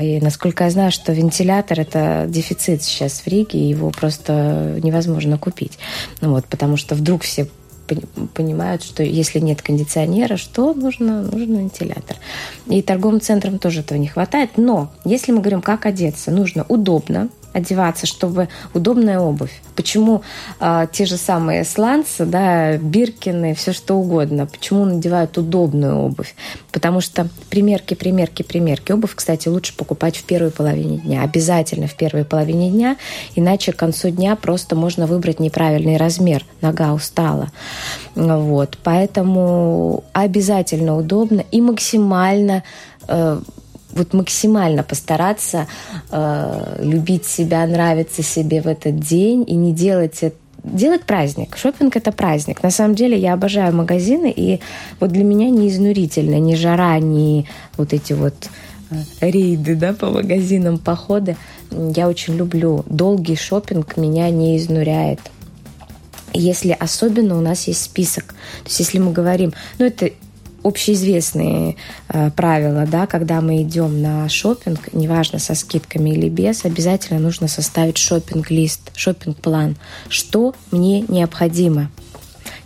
И 0.02 0.20
насколько 0.20 0.66
я 0.66 0.70
знаю, 0.70 0.92
что 0.92 1.14
вентилятор– 1.14 1.80
это 1.82 2.26
дефицит 2.28 2.84
сейчас 2.84 3.22
в 3.22 3.28
Риге, 3.28 3.70
его 3.70 3.92
просто 3.92 4.80
невозможно 4.84 5.38
купить. 5.38 5.78
Ну 6.22 6.32
вот, 6.32 6.46
потому 6.46 6.78
что 6.78 6.96
вдруг 6.96 7.24
все 7.24 7.48
понимают, 8.34 8.84
что 8.84 9.04
если 9.04 9.40
нет 9.40 9.62
кондиционера, 9.62 10.38
что 10.38 10.74
нужно? 10.74 11.22
Нужен 11.22 11.58
вентилятор. 11.58 12.18
И 12.68 12.82
торговым 12.82 13.22
центрам 13.22 13.60
тоже 13.60 13.82
этого 13.82 13.98
не 13.98 14.08
хватает. 14.08 14.52
Но 14.58 14.92
если 15.04 15.32
мы 15.32 15.40
говорим, 15.40 15.62
как 15.62 15.86
одеться, 15.86 16.32
нужно 16.32 16.66
удобно, 16.68 17.30
одеваться, 17.56 18.06
чтобы 18.06 18.50
удобная 18.74 19.20
обувь. 19.20 19.62
Почему 19.78 20.24
э, 20.60 20.88
те 20.92 21.06
же 21.06 21.16
самые 21.16 21.64
сланцы, 21.64 22.26
да, 22.26 22.76
биркины, 22.78 23.56
все 23.56 23.72
что 23.72 23.96
угодно, 23.96 24.46
почему 24.46 24.84
надевают 24.84 25.38
удобную 25.38 25.96
обувь? 25.96 26.36
Потому 26.74 27.00
что 27.00 27.30
примерки, 27.50 27.94
примерки, 27.94 28.44
примерки. 28.44 28.92
Обувь, 28.92 29.16
кстати, 29.16 29.48
лучше 29.48 29.76
покупать 29.76 30.18
в 30.18 30.24
первой 30.26 30.52
половине 30.52 30.98
дня. 30.98 31.22
Обязательно 31.24 31.88
в 31.88 31.96
первой 31.96 32.26
половине 32.26 32.70
дня, 32.72 32.98
иначе 33.36 33.72
к 33.72 33.78
концу 33.78 34.10
дня 34.10 34.36
просто 34.36 34.76
можно 34.76 35.08
выбрать 35.08 35.40
неправильный 35.40 35.96
размер. 35.96 36.44
Нога 36.60 36.94
устала. 36.94 37.52
Вот. 38.16 38.78
Поэтому 38.84 40.04
обязательно 40.12 40.98
удобно 40.98 41.46
и 41.52 41.62
максимально 41.62 42.64
э, 43.08 43.40
вот 43.96 44.14
максимально 44.14 44.84
постараться 44.84 45.68
э, 46.12 46.80
любить 46.84 47.26
себя, 47.26 47.66
нравиться 47.66 48.22
себе 48.22 48.62
в 48.62 48.68
этот 48.68 49.00
день 49.00 49.44
и 49.48 49.56
не 49.56 49.74
делать 49.74 50.20
это 50.22 50.36
делать 50.66 51.04
праздник. 51.04 51.58
Шопинг 51.58 51.96
это 51.96 52.12
праздник. 52.12 52.64
На 52.64 52.72
самом 52.72 52.96
деле 52.96 53.18
я 53.18 53.34
обожаю 53.34 53.74
магазины, 53.76 54.34
и 54.36 54.60
вот 55.00 55.12
для 55.12 55.24
меня 55.24 55.50
не 55.50 55.70
изнурительно 55.70 56.40
ни 56.40 56.56
жара, 56.56 56.98
ни 57.00 57.46
вот 57.78 57.94
эти 57.94 58.14
вот 58.14 58.50
э, 58.90 58.96
рейды 59.22 59.76
да, 59.76 59.94
по 59.94 60.10
магазинам, 60.10 60.78
походы. 60.80 61.38
Я 61.72 62.08
очень 62.08 62.36
люблю. 62.36 62.84
Долгий 62.88 63.36
шопинг 63.36 63.98
меня 63.98 64.30
не 64.30 64.58
изнуряет. 64.58 65.20
Если 66.34 66.72
особенно 66.72 67.38
у 67.38 67.42
нас 67.42 67.68
есть 67.68 67.84
список. 67.84 68.34
То 68.64 68.70
есть 68.70 68.80
если 68.80 69.00
мы 69.00 69.12
говорим, 69.12 69.54
ну 69.78 69.86
это 69.86 70.10
общеизвестные 70.66 71.76
э, 72.10 72.32
правила, 72.32 72.86
да, 72.88 73.06
когда 73.06 73.40
мы 73.40 73.62
идем 73.62 74.02
на 74.02 74.28
шопинг, 74.28 74.92
неважно 74.94 75.38
со 75.38 75.54
скидками 75.54 76.10
или 76.10 76.28
без, 76.28 76.66
обязательно 76.66 77.20
нужно 77.20 77.48
составить 77.48 77.98
шопинг-лист, 77.98 78.92
шопинг-план, 78.96 79.78
что 80.10 80.56
мне 80.72 81.02
необходимо. 81.02 81.92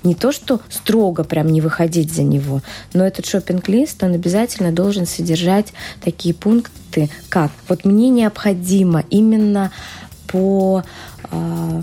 Не 0.04 0.16
то, 0.16 0.32
что 0.32 0.62
строго 0.70 1.26
прям 1.26 1.48
не 1.48 1.60
выходить 1.60 2.14
за 2.14 2.24
него, 2.24 2.62
но 2.94 3.06
этот 3.06 3.26
шопинг-лист, 3.26 4.02
он 4.02 4.14
обязательно 4.14 4.72
должен 4.72 5.06
содержать 5.06 5.74
такие 6.02 6.34
пункты, 6.34 7.10
как 7.28 7.52
вот 7.68 7.84
мне 7.84 8.10
необходимо 8.10 9.04
именно 9.10 9.74
по 10.28 10.84
э, 11.32 11.82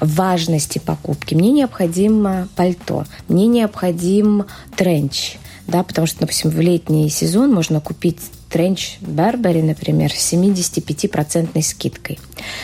важности 0.00 0.78
покупки. 0.78 1.34
Мне 1.34 1.52
необходимо 1.52 2.48
пальто, 2.54 3.06
мне 3.28 3.46
необходим 3.46 4.44
тренч, 4.76 5.38
да, 5.66 5.82
потому 5.82 6.06
что, 6.06 6.20
допустим, 6.20 6.50
в 6.50 6.60
летний 6.60 7.08
сезон 7.08 7.52
можно 7.52 7.80
купить 7.80 8.18
тренч 8.50 8.98
Барбари, 9.00 9.62
например, 9.62 10.12
с 10.12 10.32
75% 10.32 11.60
скидкой. 11.62 12.18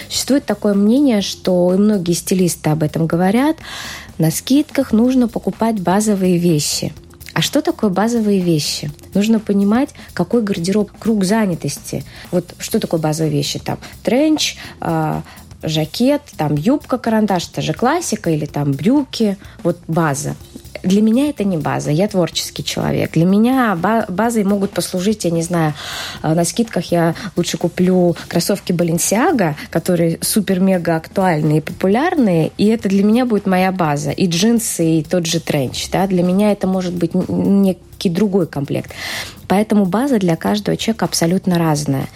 Существует 0.09 0.45
такое 0.45 0.75
мнение, 0.75 1.23
что 1.23 1.73
и 1.75 1.78
многие 1.78 2.12
стилисты 2.12 2.71
об 2.71 2.83
этом 2.83 3.07
говорят, 3.07 3.57
на 4.19 4.30
скидках 4.30 4.92
нужно 4.92 5.28
покупать 5.28 5.80
базовые 5.80 6.37
вещи. 6.37 6.92
А 7.33 7.42
что 7.42 7.62
такое 7.62 7.90
базовые 7.90 8.40
вещи? 8.40 8.90
Нужно 9.14 9.40
понимать, 9.40 9.90
какой 10.12 10.42
гардероб, 10.42 10.90
круг 10.99 11.25
занятости. 11.25 12.04
Вот 12.30 12.54
что 12.59 12.80
такое 12.80 13.00
базовые 13.00 13.33
вещи? 13.33 13.59
Там 13.59 13.78
тренч, 14.02 14.57
э, 14.80 15.23
жакет, 15.62 16.23
там 16.37 16.54
юбка, 16.54 16.99
карандаш, 16.99 17.49
это 17.50 17.62
же 17.62 17.73
классика, 17.73 18.30
или 18.30 18.47
там 18.47 18.73
брюки, 18.73 19.38
вот 19.62 19.78
база 19.88 20.37
для 20.83 21.03
меня 21.03 21.29
это 21.29 21.45
не 21.45 21.57
база, 21.57 21.91
я 21.91 22.09
творческий 22.09 22.65
человек. 22.65 23.13
Для 23.13 23.25
меня 23.25 23.77
базой 24.09 24.45
могут 24.45 24.71
послужить, 24.71 25.25
я 25.25 25.31
не 25.31 25.43
знаю, 25.43 25.75
э, 26.23 26.35
на 26.35 26.45
скидках 26.45 26.91
я 26.93 27.15
лучше 27.37 27.59
куплю 27.59 28.17
кроссовки 28.29 28.73
Balenciaga, 28.73 29.55
которые 29.71 30.19
супер-мега 30.21 30.97
актуальные 30.97 31.59
и 31.59 31.61
популярные, 31.61 32.53
и 32.57 32.67
это 32.67 32.89
для 32.89 33.05
меня 33.05 33.27
будет 33.27 33.47
моя 33.47 33.73
база. 33.73 34.11
И 34.11 34.27
джинсы, 34.27 34.99
и 34.99 35.03
тот 35.03 35.27
же 35.27 35.41
тренч. 35.41 35.91
Да? 35.91 36.07
Для 36.07 36.23
меня 36.23 36.53
это 36.53 36.67
может 36.67 36.95
быть 36.95 37.13
не 37.15 37.77
некий 38.00 38.09
другой 38.09 38.47
комплект. 38.47 38.92
Поэтому 39.47 39.85
база 39.85 40.19
для 40.19 40.37
каждого 40.37 40.76
человека 40.76 41.04
абсолютно 41.04 41.59
разная. 41.59 42.07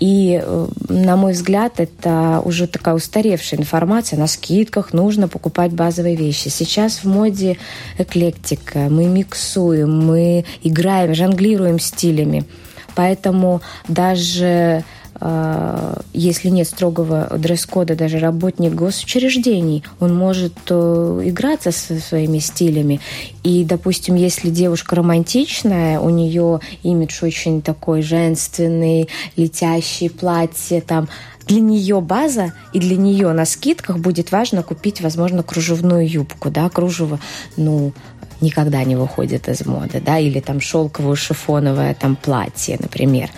И, 0.00 0.40
э, 0.42 0.68
на 0.88 1.16
мой 1.16 1.32
взгляд, 1.32 1.80
это 1.80 2.40
уже 2.44 2.66
такая 2.66 2.94
устаревшая 2.94 3.60
информация. 3.60 4.18
На 4.18 4.26
скидках 4.26 4.92
нужно 4.92 5.28
покупать 5.28 5.72
базовые 5.72 6.16
вещи. 6.16 6.48
Сейчас 6.48 6.98
в 6.98 7.04
моде 7.04 7.56
эклектика. 7.98 8.78
Мы 8.90 9.06
миксуем, 9.06 10.06
мы 10.06 10.44
играем, 10.62 11.14
жонглируем 11.14 11.78
стилями. 11.78 12.44
Поэтому 12.94 13.60
даже 13.88 14.84
если 16.12 16.48
нет 16.48 16.66
строгого 16.66 17.28
дресс-кода, 17.38 17.94
даже 17.94 18.18
работник 18.18 18.74
госучреждений, 18.74 19.84
он 20.00 20.14
может 20.14 20.54
э, 20.68 21.20
играться 21.24 21.70
со 21.70 21.98
своими 22.00 22.38
стилями. 22.40 23.00
И, 23.44 23.64
допустим, 23.64 24.16
если 24.16 24.50
девушка 24.50 24.96
романтичная, 24.96 26.00
у 26.00 26.10
нее 26.10 26.60
имидж 26.82 27.24
очень 27.24 27.62
такой 27.62 28.02
женственный, 28.02 29.08
летящий 29.36 30.10
платье, 30.10 30.80
там, 30.80 31.08
для 31.46 31.60
нее 31.60 32.00
база, 32.00 32.52
и 32.72 32.80
для 32.80 32.96
нее 32.96 33.32
на 33.32 33.44
скидках 33.44 33.98
будет 33.98 34.32
важно 34.32 34.62
купить, 34.62 35.00
возможно, 35.00 35.42
кружевную 35.42 36.08
юбку, 36.08 36.50
да, 36.50 36.68
кружево, 36.68 37.20
ну, 37.56 37.92
никогда 38.40 38.82
не 38.82 38.96
выходит 38.96 39.48
из 39.48 39.64
моды, 39.64 40.02
да, 40.04 40.18
или 40.18 40.40
там 40.40 40.60
шелковое 40.60 41.14
шифоновое 41.14 41.94
там 41.94 42.16
платье, 42.16 42.76
например. 42.80 43.30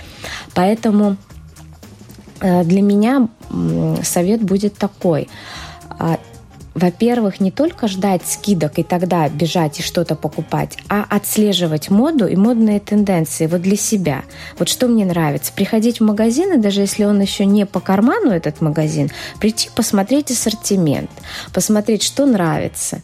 Поэтому 0.55 1.17
Э, 1.17 1.26
для 2.41 2.83
меня 2.83 3.29
совет 4.03 4.43
будет 4.43 4.77
такой. 4.77 5.29
А, 5.99 6.19
во-первых, 6.75 7.41
не 7.41 7.51
только 7.51 7.89
ждать 7.89 8.27
скидок 8.27 8.79
и 8.79 8.83
тогда 8.83 9.27
бежать 9.31 9.79
и 9.79 9.83
что-то 9.83 10.15
покупать, 10.15 10.77
а 10.91 11.07
отслеживать 11.09 11.89
моду 11.89 12.27
и 12.27 12.37
модные 12.37 12.81
тенденции 12.81 13.47
вот 13.47 13.63
для 13.63 13.77
себя. 13.77 14.25
Вот 14.59 14.69
что 14.69 14.87
мне 14.87 15.07
нравится. 15.07 15.55
Приходить 15.55 16.01
в 16.01 16.05
магазин, 16.05 16.53
и 16.53 16.59
даже 16.59 16.83
если 16.83 17.05
он 17.05 17.19
еще 17.19 17.47
не 17.47 17.65
по 17.65 17.81
карману, 17.81 18.31
этот 18.31 18.61
магазин, 18.61 19.11
прийти 19.41 19.71
посмотреть 19.75 20.31
ассортимент, 20.31 21.11
посмотреть, 21.55 22.03
что 22.03 22.27
нравится 22.27 23.01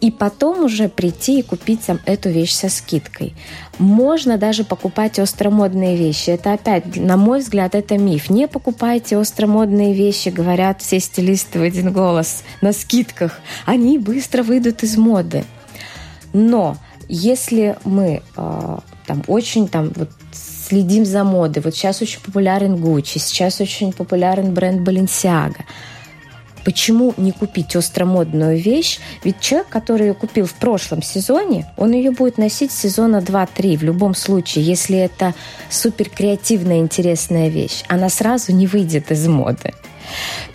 и 0.00 0.10
потом 0.12 0.64
уже 0.64 0.88
прийти 0.88 1.40
и 1.40 1.42
купить 1.42 1.86
там 1.86 1.98
эту 2.06 2.28
вещь 2.28 2.52
со 2.52 2.68
скидкой. 2.68 3.34
Можно 3.78 4.38
даже 4.38 4.64
покупать 4.64 5.18
остромодные 5.18 5.96
вещи. 5.96 6.30
Это 6.30 6.52
опять, 6.52 6.96
на 6.96 7.16
мой 7.16 7.40
взгляд, 7.40 7.74
это 7.74 7.98
миф. 7.98 8.30
Не 8.30 8.46
покупайте 8.46 9.16
остромодные 9.16 9.94
вещи, 9.94 10.28
говорят 10.28 10.82
все 10.82 11.00
стилисты 11.00 11.58
в 11.58 11.62
один 11.62 11.92
голос, 11.92 12.44
на 12.60 12.72
скидках. 12.72 13.40
Они 13.66 13.98
быстро 13.98 14.42
выйдут 14.42 14.84
из 14.84 14.96
моды. 14.96 15.44
Но 16.32 16.76
если 17.08 17.76
мы 17.84 18.22
э, 18.36 18.78
там 19.06 19.24
очень 19.26 19.66
там 19.66 19.90
вот 19.96 20.10
следим 20.32 21.04
за 21.04 21.24
модой, 21.24 21.60
вот 21.62 21.74
сейчас 21.74 22.02
очень 22.02 22.20
популярен 22.20 22.74
Gucci, 22.76 23.18
сейчас 23.18 23.60
очень 23.60 23.92
популярен 23.92 24.54
бренд 24.54 24.86
Balenciaga– 24.86 25.62
Почему 26.68 27.14
не 27.16 27.32
купить 27.32 27.74
остромодную 27.76 28.60
вещь? 28.60 28.98
Ведь 29.24 29.40
человек, 29.40 29.70
который 29.70 30.08
ее 30.08 30.12
купил 30.12 30.44
в 30.44 30.52
прошлом 30.52 31.00
сезоне, 31.00 31.64
он 31.78 31.92
ее 31.92 32.10
будет 32.10 32.36
носить 32.36 32.72
сезона 32.72 33.20
2-3 33.20 33.78
в 33.78 33.82
любом 33.84 34.14
случае, 34.14 34.66
если 34.66 34.98
это 34.98 35.32
супер 35.70 36.10
креативная, 36.10 36.80
интересная 36.80 37.48
вещь. 37.48 37.84
Она 37.88 38.10
сразу 38.10 38.52
не 38.52 38.66
выйдет 38.66 39.10
из 39.10 39.26
моды. 39.26 39.72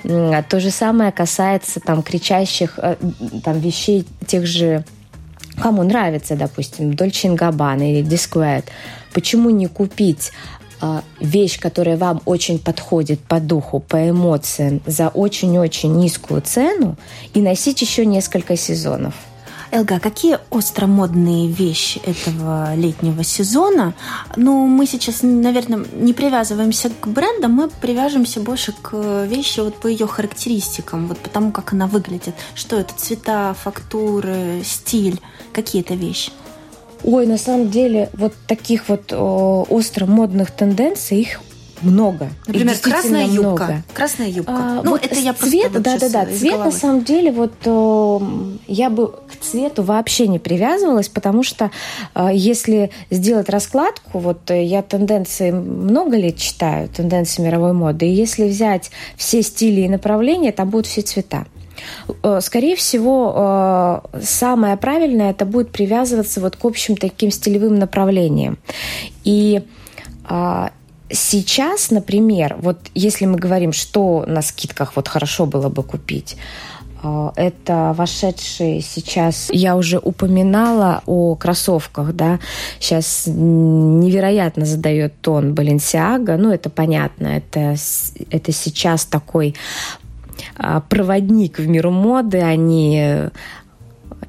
То 0.03 0.60
же 0.60 0.70
самое 0.70 1.12
касается 1.12 1.79
там 1.79 2.03
кричащих 2.03 2.77
э, 2.77 2.96
там, 3.43 3.60
вещей 3.60 4.05
тех 4.27 4.46
же 4.46 4.86
кому 5.60 5.82
нравится, 5.82 6.36
допустим, 6.36 6.91
Dolce 6.91 7.36
Gabbana 7.36 7.91
или 7.91 8.05
Disquet, 8.05 8.65
почему 9.13 9.50
не 9.50 9.67
купить 9.67 10.32
а, 10.52 10.52
вещь, 11.20 11.60
которая 11.60 11.98
вам 11.98 12.22
очень 12.25 12.60
подходит 12.60 13.20
по 13.20 13.40
духу, 13.40 13.80
по 13.80 14.10
эмоциям 14.10 14.82
за 14.86 15.10
очень-очень 15.10 15.94
низкую 15.96 16.42
цену 16.42 16.98
и 17.34 17.42
носить 17.42 17.82
еще 17.82 18.06
несколько 18.06 18.56
сезонов. 18.58 19.13
Элга, 19.74 20.00
какие 20.00 20.38
остромодные 20.52 21.48
вещи 21.48 22.00
этого 22.06 22.76
летнего 22.76 23.24
сезона? 23.24 23.96
Ну, 24.36 24.67
мы 24.67 24.86
сейчас, 24.86 25.24
наверное, 25.24 25.84
не 25.93 26.13
привязываемся 26.13 26.91
к 26.91 27.08
брендам, 27.08 27.54
мы 27.54 27.69
привяжемся 27.69 28.39
больше 28.39 28.76
к 28.80 29.26
вещи 29.26 29.62
вот 29.62 29.74
по 29.78 29.88
ее 29.88 30.06
характеристикам, 30.06 31.08
вот 31.08 31.17
потому 31.17 31.52
как 31.52 31.74
она 31.74 31.88
выглядит. 31.88 32.36
Что 32.54 32.76
это? 32.76 32.93
Цвета, 32.93 33.56
фактуры, 33.60 34.62
стиль? 34.63 35.19
Какие 35.54 35.82
это 35.82 35.96
вещи? 35.96 36.32
Ой, 37.04 37.28
на 37.28 37.38
самом 37.38 37.70
деле, 37.70 38.10
вот 38.13 38.34
таких 38.48 38.89
вот 38.89 39.12
о, 39.12 39.66
остро 39.70 40.06
модных 40.06 40.52
тенденций, 40.52 41.20
их 41.20 41.42
много. 41.84 42.30
Например, 42.48 42.78
красная 42.78 43.26
юбка. 43.26 43.42
Много. 43.42 43.84
Красная 43.94 44.30
юбка. 44.30 44.54
А, 44.54 44.82
ну, 44.84 44.92
вот 44.92 45.06
это 45.06 45.20
я 45.20 45.34
просто 45.34 45.50
цвет, 45.50 45.72
да, 45.74 45.98
да, 45.98 46.10
да. 46.10 46.26
Цвет 46.26 46.54
головы. 46.54 46.66
на 46.66 46.72
самом 46.72 47.04
деле 47.04 47.32
вот 47.32 47.54
о, 47.66 48.22
я 48.68 48.89
бы 48.89 49.10
к 49.10 49.36
цвету 49.42 49.84
вообще 49.84 50.28
не 50.28 50.39
привязывалась, 50.39 51.10
потому 51.10 51.44
что 51.44 51.72
э, 52.16 52.30
если 52.34 52.92
сделать 53.10 53.50
раскладку, 53.50 54.20
вот 54.20 54.50
э, 54.50 54.63
я 54.63 54.82
тенденции 54.82 55.52
много 55.52 56.18
лет 56.18 56.38
читаю, 56.38 56.89
тенденции 56.89 57.42
мировой 57.42 57.74
моды, 57.74 58.06
и 58.08 58.13
если 58.13 58.48
взять 58.48 58.92
все 59.18 59.42
стили 59.42 59.82
и 59.82 59.89
направления, 59.89 60.52
там 60.52 60.70
будут 60.70 60.88
все 60.88 61.02
цвета. 61.02 61.46
Э, 62.24 62.39
скорее 62.41 62.76
всего, 62.76 64.02
э, 64.13 64.22
самое 64.22 64.78
правильное 64.78 65.32
это 65.32 65.46
будет 65.46 65.72
привязываться 65.72 66.41
вот 66.41 66.56
к 66.56 66.65
общим 66.65 66.96
таким 66.98 67.32
стилевым 67.32 67.76
направлениям. 67.76 68.58
И 69.24 69.63
а, 70.26 70.72
сейчас, 71.10 71.91
например, 71.91 72.58
вот 72.60 72.78
если 72.93 73.26
мы 73.26 73.38
говорим, 73.38 73.74
что 73.74 74.26
на 74.28 74.41
скидках 74.41 74.96
вот 74.96 75.08
хорошо 75.08 75.46
было 75.46 75.69
бы 75.69 75.84
купить, 75.84 76.38
э, 77.04 77.30
это 77.36 77.93
вошедшие 77.96 78.82
сейчас, 78.82 79.50
я 79.52 79.76
уже 79.76 80.00
упоминала 80.00 81.02
о 81.06 81.36
кроссовках, 81.36 82.13
да, 82.13 82.39
сейчас 82.80 83.24
невероятно 83.28 84.65
задает 84.65 85.13
тон 85.22 85.54
Баленсиага, 85.54 86.38
ну 86.38 86.52
это 86.52 86.69
понятно, 86.69 87.28
это, 87.28 87.76
это 88.32 88.52
сейчас 88.52 89.06
такой 89.06 89.56
проводник 90.89 91.60
в 91.60 91.67
миру 91.67 91.91
моды, 91.91 92.39
они 92.39 93.00
э, 93.02 93.30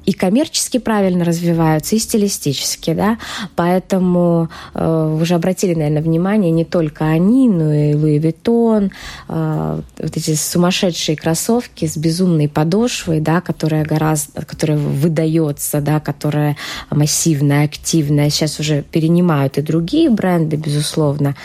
и 0.05 0.13
коммерчески 0.13 0.77
правильно 0.77 1.25
развиваются, 1.25 1.95
и 1.95 1.99
стилистически, 1.99 2.93
да, 2.93 3.17
поэтому 3.55 4.49
э, 4.73 5.17
уже 5.21 5.35
обратили, 5.35 5.73
наверное, 5.73 6.01
внимание 6.01 6.51
не 6.51 6.65
только 6.65 7.05
они, 7.05 7.49
но 7.49 7.73
и 7.73 7.93
Луи 7.93 8.19
Виттон, 8.19 8.91
э, 9.27 9.81
вот 9.97 10.17
эти 10.17 10.35
сумасшедшие 10.35 11.17
кроссовки 11.17 11.85
с 11.85 11.97
безумной 11.97 12.47
подошвой, 12.47 13.19
да, 13.19 13.41
которая 13.41 13.83
гораздо, 13.83 14.45
которая 14.45 14.77
выдается, 14.77 15.81
да, 15.81 15.99
которая 15.99 16.55
массивная, 16.89 17.65
активная, 17.65 18.29
сейчас 18.29 18.59
уже 18.59 18.83
перенимают 18.83 19.57
и 19.57 19.61
другие 19.61 20.09
бренды, 20.09 20.55
безусловно. 20.55 21.35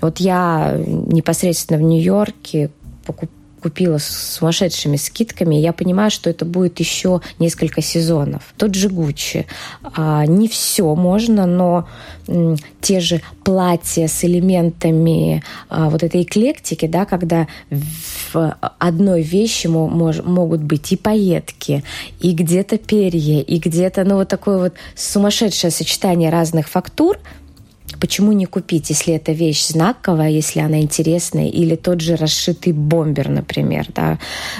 Вот 0.00 0.18
я 0.18 0.76
непосредственно 0.86 1.78
в 1.78 1.82
Нью-Йорке 1.82 2.70
покупала 3.04 3.39
купила 3.60 3.98
с 3.98 4.36
сумасшедшими 4.38 4.96
скидками, 4.96 5.54
я 5.56 5.72
понимаю, 5.72 6.10
что 6.10 6.30
это 6.30 6.44
будет 6.44 6.80
еще 6.80 7.20
несколько 7.38 7.82
сезонов. 7.82 8.54
Тот 8.56 8.74
же 8.74 8.88
Гуччи. 8.88 9.46
А, 9.82 10.26
не 10.26 10.48
все 10.48 10.94
можно, 10.94 11.46
но 11.46 11.88
те 12.80 13.00
же 13.00 13.20
платья 13.44 14.06
с 14.06 14.24
элементами 14.24 15.42
а, 15.68 15.90
вот 15.90 16.02
этой 16.02 16.22
эклектики, 16.22 16.86
да, 16.86 17.04
когда 17.04 17.46
в 18.32 18.56
одной 18.78 19.22
вещи 19.22 19.66
могут 19.66 20.62
быть 20.62 20.92
и 20.92 20.96
пайетки, 20.96 21.84
и 22.20 22.32
где-то 22.32 22.78
перья, 22.78 23.40
и 23.40 23.58
где-то, 23.58 24.04
ну, 24.04 24.16
вот 24.16 24.28
такое 24.28 24.58
вот 24.58 24.74
сумасшедшее 24.94 25.70
сочетание 25.70 26.30
разных 26.30 26.68
фактур– 26.68 27.18
Почему 28.00 28.32
не 28.32 28.46
купить, 28.46 28.90
если 28.90 29.14
эта 29.14 29.32
вещь 29.32 29.66
знаковая, 29.66 30.30
если 30.30 30.60
она 30.60 30.80
интересная, 30.80 31.48
или 31.48 31.76
тот 31.76 32.00
же 32.00 32.16
расшитый 32.16 32.72
бомбер, 32.72 33.28
например, 33.28 33.86
да. 33.94 34.18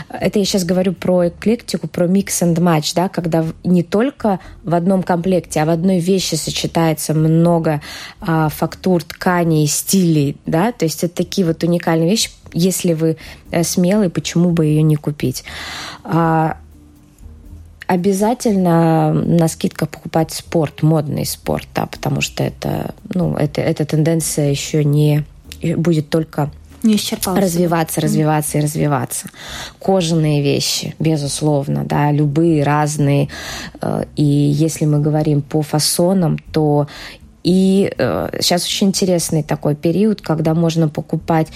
Это 0.09 0.39
я 0.39 0.45
сейчас 0.45 0.65
говорю 0.65 0.93
про 0.93 1.29
эклектику, 1.29 1.89
про 1.89 2.07
микс 2.07 2.43
and 2.43 2.61
матч, 2.61 2.95
да, 2.95 3.09
когда 3.09 3.45
не 3.65 3.83
только 3.83 4.41
в 4.63 4.75
одном 4.75 5.03
комплекте, 5.03 5.61
а 5.61 5.65
в 5.65 5.71
одной 5.71 5.99
вещи 5.99 6.35
сочетается 6.35 7.15
много 7.15 7.81
а, 8.21 8.49
фактур, 8.51 9.03
тканей, 9.03 9.67
стилей, 9.67 10.37
да, 10.47 10.73
то 10.73 10.85
есть 10.85 11.03
это 11.03 11.15
такие 11.15 11.47
вот 11.47 11.63
уникальные 11.63 12.11
вещи, 12.11 12.31
если 12.53 12.95
вы 12.95 13.17
э, 13.51 13.63
смелый, 13.63 14.11
почему 14.11 14.51
бы 14.51 14.67
ее 14.67 14.83
не 14.83 14.97
купить? 14.97 15.45
А, 16.05 16.57
обязательно 17.91 19.13
на 19.13 19.49
скидках 19.49 19.89
покупать 19.89 20.31
спорт, 20.31 20.85
модный 20.85 21.27
спорт, 21.27 21.67
да, 21.75 21.87
потому 21.87 22.21
что 22.21 22.45
это, 22.45 22.95
ну, 23.13 23.35
это, 23.35 23.61
эта 23.63 23.85
тенденция 23.85 24.49
еще 24.49 24.85
не 24.85 25.25
будет 25.77 26.09
только 26.09 26.53
не 26.85 26.95
исчерпался. 26.95 27.41
Развиваться, 27.43 28.01
развиваться 28.01 28.59
и 28.59 28.61
развиваться. 28.61 29.29
Кожаные 29.81 30.41
вещи, 30.41 30.95
безусловно, 31.01 31.85
да, 31.85 32.13
любые 32.13 32.63
разные. 32.63 33.29
Э, 33.83 34.05
и 34.15 34.23
если 34.25 34.87
мы 34.87 35.01
говорим 35.01 35.43
по 35.43 35.61
фасонам, 35.61 36.39
то 36.53 36.87
и 37.43 37.93
э, 37.99 38.39
сейчас 38.41 38.65
очень 38.67 38.89
интересный 38.89 39.43
такой 39.43 39.75
период, 39.75 40.21
когда 40.21 40.55
можно 40.55 40.89
покупать 40.89 41.49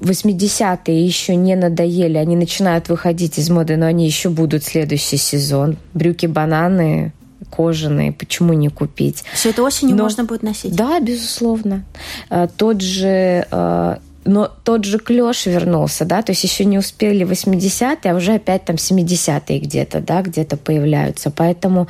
80-е 0.00 1.04
еще 1.04 1.36
не 1.36 1.56
надоели, 1.56 2.18
они 2.18 2.36
начинают 2.36 2.88
выходить 2.88 3.38
из 3.38 3.50
моды, 3.50 3.76
но 3.76 3.86
они 3.86 4.06
еще 4.06 4.28
будут 4.28 4.64
следующий 4.64 5.16
сезон. 5.16 5.76
Брюки-бананы 5.94 7.12
кожаные, 7.50 8.12
почему 8.12 8.52
не 8.52 8.68
купить? 8.68 9.24
Все 9.32 9.50
это 9.50 9.62
осенью 9.62 9.96
но, 9.96 10.04
можно 10.04 10.24
будет 10.24 10.42
носить? 10.42 10.74
Да, 10.74 11.00
безусловно. 11.00 11.84
Э, 12.28 12.48
тот 12.56 12.80
же 12.80 13.46
э, 13.50 13.96
но 14.26 14.50
тот 14.64 14.84
же 14.84 14.98
клеш 14.98 15.46
вернулся, 15.46 16.04
да, 16.04 16.22
то 16.22 16.32
есть 16.32 16.44
еще 16.44 16.64
не 16.64 16.78
успели 16.78 17.24
80-е, 17.24 18.12
а 18.12 18.14
уже 18.14 18.34
опять 18.34 18.64
там 18.64 18.76
70-е 18.76 19.58
где-то, 19.60 20.00
да, 20.00 20.22
где-то 20.22 20.56
появляются. 20.56 21.30
Поэтому 21.30 21.88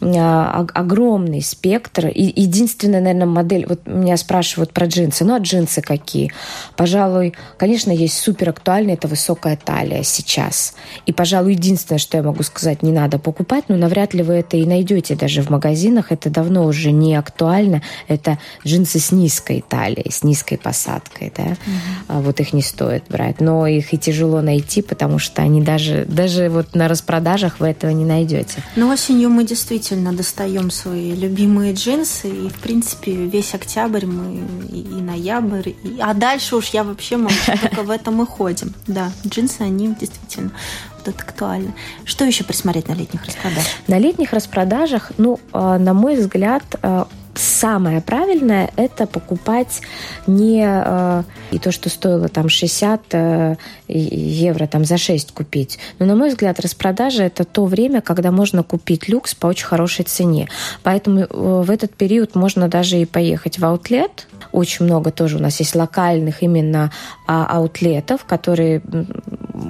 э, 0.00 0.06
огромный 0.14 1.42
спектр. 1.42 2.08
И 2.08 2.40
единственная, 2.40 3.00
наверное, 3.00 3.26
модель, 3.26 3.66
вот 3.68 3.86
меня 3.86 4.16
спрашивают 4.16 4.72
про 4.72 4.86
джинсы. 4.86 5.24
Ну, 5.24 5.34
а 5.34 5.38
джинсы 5.38 5.82
какие? 5.82 6.32
Пожалуй, 6.76 7.34
конечно, 7.58 7.90
есть 7.90 8.18
супер 8.18 8.48
актуальные, 8.50 8.94
это 8.94 9.08
высокая 9.08 9.56
талия 9.62 10.02
сейчас. 10.02 10.74
И, 11.06 11.12
пожалуй, 11.12 11.52
единственное, 11.52 11.98
что 11.98 12.16
я 12.16 12.22
могу 12.22 12.42
сказать, 12.42 12.82
не 12.82 12.92
надо 12.92 13.18
покупать, 13.18 13.64
но 13.68 13.76
навряд 13.76 14.14
ли 14.14 14.22
вы 14.22 14.34
это 14.34 14.56
и 14.56 14.64
найдете 14.64 15.14
даже 15.14 15.42
в 15.42 15.50
магазинах. 15.50 16.10
Это 16.10 16.30
давно 16.30 16.64
уже 16.64 16.90
не 16.90 17.14
актуально. 17.14 17.82
Это 18.08 18.38
джинсы 18.66 18.98
с 18.98 19.12
низкой 19.12 19.62
талией, 19.66 20.10
с 20.10 20.22
низкой 20.22 20.56
посадкой, 20.56 21.32
да. 21.36 21.44
Mm 21.44 21.73
угу. 22.08 22.20
вот 22.20 22.40
их 22.40 22.52
не 22.52 22.62
стоит 22.62 23.04
брать. 23.08 23.40
Но 23.40 23.66
их 23.66 23.92
и 23.92 23.98
тяжело 23.98 24.40
найти, 24.40 24.82
потому 24.82 25.18
что 25.18 25.42
они 25.42 25.62
даже, 25.62 26.04
даже 26.06 26.48
вот 26.48 26.74
на 26.74 26.88
распродажах 26.88 27.60
вы 27.60 27.68
этого 27.68 27.90
не 27.90 28.04
найдете. 28.04 28.62
Но 28.76 28.88
осенью 28.90 29.30
мы 29.30 29.44
действительно 29.44 30.12
достаем 30.12 30.70
свои 30.70 31.14
любимые 31.14 31.74
джинсы, 31.74 32.28
и, 32.28 32.48
в 32.48 32.58
принципе, 32.60 33.12
весь 33.12 33.54
октябрь 33.54 34.06
мы 34.06 34.42
и, 34.70 34.80
и 34.80 35.00
ноябрь, 35.00 35.70
и... 35.70 35.98
а 36.00 36.14
дальше 36.14 36.56
уж 36.56 36.68
я 36.68 36.84
вообще 36.84 37.16
молчу, 37.16 37.52
только 37.60 37.82
в 37.82 37.90
этом 37.90 38.22
и 38.22 38.26
ходим. 38.26 38.74
Да, 38.86 39.12
джинсы, 39.26 39.62
они 39.62 39.94
действительно 39.98 40.50
вот 40.98 41.08
это 41.08 41.22
актуально. 41.22 41.74
Что 42.04 42.24
еще 42.24 42.44
присмотреть 42.44 42.88
на 42.88 42.94
летних 42.94 43.24
распродажах? 43.24 43.66
На 43.86 43.98
летних 43.98 44.32
распродажах, 44.32 45.12
ну, 45.18 45.40
а, 45.52 45.78
на 45.78 45.94
мой 45.94 46.16
взгляд, 46.16 46.62
а, 46.82 47.08
самое 47.54 48.00
правильное 48.00 48.70
это 48.76 49.06
покупать 49.06 49.80
не 50.26 50.64
э, 50.66 51.22
и 51.52 51.58
то, 51.58 51.70
что 51.70 51.88
стоило 51.88 52.28
там 52.28 52.48
60 52.48 53.02
э, 53.12 53.56
евро 53.88 54.66
там 54.66 54.84
за 54.84 54.98
6 54.98 55.32
купить. 55.32 55.78
Но, 55.98 56.06
на 56.06 56.16
мой 56.16 56.30
взгляд, 56.30 56.58
распродажа 56.60 57.22
это 57.22 57.44
то 57.44 57.64
время, 57.64 58.00
когда 58.00 58.32
можно 58.32 58.62
купить 58.62 59.08
люкс 59.08 59.34
по 59.34 59.46
очень 59.46 59.66
хорошей 59.66 60.04
цене. 60.04 60.48
Поэтому 60.82 61.20
э, 61.20 61.26
в 61.30 61.70
этот 61.70 61.94
период 61.94 62.34
можно 62.34 62.68
даже 62.68 62.98
и 62.98 63.04
поехать 63.04 63.58
в 63.58 63.64
аутлет. 63.64 64.26
Очень 64.52 64.86
много 64.86 65.10
тоже 65.10 65.36
у 65.36 65.40
нас 65.40 65.60
есть 65.60 65.74
локальных 65.74 66.42
именно 66.42 66.92
а, 67.26 67.46
аутлетов, 67.46 68.24
которые, 68.24 68.82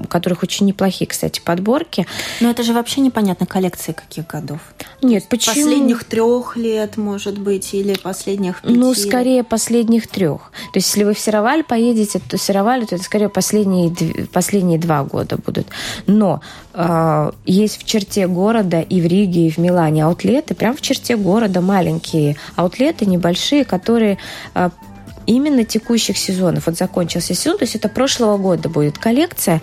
которых 0.09 0.43
очень 0.43 0.67
неплохие, 0.67 1.07
кстати, 1.07 1.41
подборки. 1.45 2.07
Но 2.41 2.51
это 2.51 2.63
же 2.63 2.73
вообще 2.73 3.01
непонятно 3.01 3.47
коллекции 3.47 3.93
каких 3.93 4.27
годов. 4.27 4.61
Нет, 5.03 5.29
почему? 5.29 5.55
Последних 5.55 6.05
трех 6.05 6.57
лет, 6.57 6.97
может 6.97 7.39
быть, 7.39 7.74
или 7.81 7.95
последних 7.95 8.63
пяти? 8.63 8.75
Ну, 8.75 8.95
скорее 8.95 9.45
последних 9.45 10.07
трех. 10.07 10.53
То 10.73 10.79
есть, 10.79 10.89
если 10.89 11.05
вы 11.05 11.15
в 11.15 11.19
Сероваль 11.19 11.65
поедете, 11.65 12.21
то 12.21 12.39
Сероваль, 12.39 12.87
то 12.87 12.95
это 12.95 13.05
скорее 13.05 13.29
последние, 13.29 13.93
последние 14.33 14.79
два 14.79 15.05
года 15.05 15.37
будут. 15.37 15.67
Но 16.07 16.41
э, 16.73 17.31
есть 17.47 17.81
в 17.81 17.85
черте 17.85 18.27
города 18.27 18.81
и 18.81 19.01
в 19.01 19.07
Риге, 19.07 19.49
и 19.49 19.51
в 19.51 19.59
Милане 19.59 20.05
аутлеты, 20.05 20.55
прям 20.55 20.77
в 20.77 20.81
черте 20.81 21.17
города 21.17 21.61
маленькие 21.61 22.37
аутлеты, 22.57 23.07
небольшие, 23.07 23.65
которые 23.65 24.19
э, 24.55 24.71
именно 25.27 25.65
текущих 25.65 26.19
сезонов. 26.19 26.67
Вот 26.67 26.77
закончился 26.77 27.35
сезон, 27.35 27.59
то 27.59 27.65
есть 27.65 27.75
это 27.75 27.89
прошлого 27.89 28.39
года 28.39 28.69
будет 28.69 28.99
коллекция. 28.99 29.61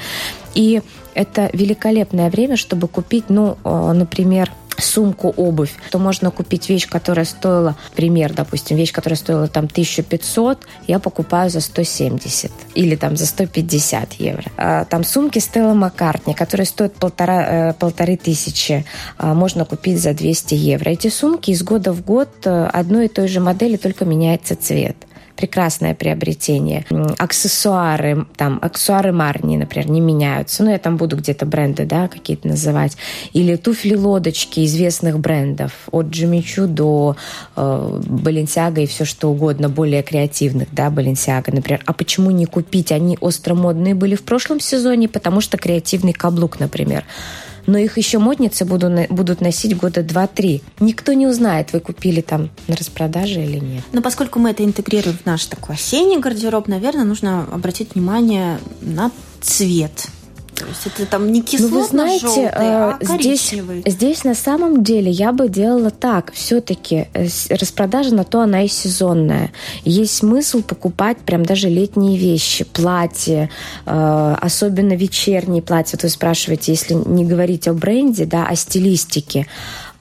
И 0.54 0.82
это 1.14 1.50
великолепное 1.54 2.30
время, 2.30 2.58
чтобы 2.58 2.88
купить, 2.88 3.26
ну, 3.30 3.58
э, 3.64 3.92
например, 3.94 4.52
сумку, 4.84 5.34
обувь, 5.36 5.74
то 5.92 6.00
можно 6.00 6.32
купить 6.32 6.70
вещь, 6.70 6.88
которая 6.88 7.26
стоила, 7.26 7.76
пример, 7.96 8.34
допустим, 8.34 8.78
вещь, 8.78 8.92
которая 8.92 9.18
стоила 9.18 9.48
там 9.48 9.66
1500, 9.66 10.68
я 10.88 11.00
покупаю 11.00 11.50
за 11.50 11.62
170 11.62 12.52
или 12.76 12.96
там 12.96 13.18
за 13.18 13.26
150 13.26 14.14
евро. 14.14 14.44
А, 14.58 14.86
там 14.86 15.04
сумки 15.04 15.40
Стелла 15.40 15.74
Маккартни, 15.74 16.34
которые 16.34 16.66
стоят 16.66 16.94
полтора, 16.94 17.70
э, 17.70 17.74
полторы 17.74 18.18
тысячи, 18.18 18.86
а, 19.18 19.34
можно 19.34 19.66
купить 19.66 20.00
за 20.00 20.14
200 20.14 20.56
евро. 20.56 20.90
Эти 20.90 21.10
сумки 21.10 21.52
из 21.52 21.64
года 21.64 21.94
в 21.94 22.04
год 22.04 22.30
э, 22.46 22.70
одной 22.72 23.06
и 23.06 23.10
той 23.10 23.28
же 23.28 23.40
модели, 23.40 23.78
только 23.78 24.06
меняется 24.06 24.56
цвет 24.56 24.96
прекрасное 25.42 25.96
приобретение. 25.96 26.86
Аксессуары, 27.18 28.28
там, 28.38 28.60
аксессуары 28.62 29.12
Марни, 29.12 29.58
например, 29.58 29.90
не 29.90 30.00
меняются. 30.00 30.64
Ну, 30.64 30.70
я 30.70 30.78
там 30.78 30.98
буду 30.98 31.18
где-то 31.18 31.48
бренды, 31.48 31.86
да, 31.86 32.08
какие-то 32.08 32.48
называть. 32.48 32.96
Или 33.34 33.56
туфли-лодочки 33.56 34.64
известных 34.66 35.20
брендов. 35.20 35.72
От 35.92 36.10
Джимми 36.10 36.42
Чу 36.42 36.68
до 36.68 37.16
э, 37.56 38.02
Баленсиага 38.06 38.82
и 38.82 38.86
все 38.86 39.04
что 39.04 39.32
угодно, 39.32 39.68
более 39.68 40.04
креативных, 40.04 40.68
да, 40.72 40.92
Баленсиага, 40.92 41.52
например. 41.52 41.82
А 41.88 41.94
почему 41.94 42.30
не 42.30 42.46
купить? 42.46 42.92
Они 42.92 43.18
остромодные 43.20 43.96
были 43.96 44.14
в 44.14 44.22
прошлом 44.22 44.60
сезоне, 44.60 45.08
потому 45.08 45.42
что 45.42 45.58
креативный 45.58 46.14
каблук, 46.14 46.60
например 46.60 47.04
но 47.68 47.78
их 47.78 47.98
еще 47.98 48.20
модницы 48.20 48.66
будут, 48.66 49.10
будут 49.10 49.42
носить 49.42 49.78
года 49.78 50.02
2-3. 50.02 50.62
Никто 50.80 51.14
не 51.14 51.28
узнает, 51.28 51.74
вы 51.74 51.80
купили 51.80 52.22
там 52.22 52.50
на 52.68 52.76
распродаже 52.76 53.44
или 53.44 53.60
нет. 53.60 53.84
Но 53.92 54.02
поскольку 54.02 54.40
мы 54.40 54.52
это 54.52 54.64
интегрируем 54.64 55.18
в 55.18 55.26
наш 55.26 55.46
такой 55.46 55.76
осенний 55.76 56.20
гардероб, 56.20 56.68
наверное, 56.68 57.06
нужно 57.06 57.48
обратить 57.52 57.96
внимание 57.96 58.60
на 58.82 59.12
цвет 59.42 60.10
то 60.62 60.68
есть 60.68 60.82
это 60.86 61.06
там 61.06 61.32
не 61.32 61.42
кислотно 61.42 61.76
ну, 61.76 61.82
вы 61.82 61.88
знаете, 61.88 62.52
а 62.54 62.98
э, 63.00 63.06
здесь, 63.18 63.54
здесь 63.86 64.24
на 64.24 64.36
самом 64.36 64.84
деле 64.84 65.10
я 65.10 65.32
бы 65.32 65.50
делала 65.50 65.90
так. 65.90 66.32
Все-таки 66.34 67.08
э, 67.14 67.28
распродажа 67.50 68.14
на 68.14 68.24
то 68.24 68.42
она 68.42 68.64
и 68.64 68.68
сезонная. 68.68 69.52
Есть 69.84 70.18
смысл 70.18 70.62
покупать 70.62 71.18
прям 71.20 71.44
даже 71.44 71.68
летние 71.68 72.18
вещи, 72.18 72.64
платья, 72.64 73.50
э, 73.86 74.36
особенно 74.40 74.94
вечерние 74.94 75.62
платья. 75.62 75.98
Вот 75.98 76.04
вы 76.04 76.10
спрашиваете, 76.10 76.72
если 76.72 76.94
не 76.94 77.26
говорить 77.26 77.68
о 77.68 77.74
бренде, 77.74 78.26
да, 78.26 78.46
о 78.46 78.56
стилистике. 78.56 79.48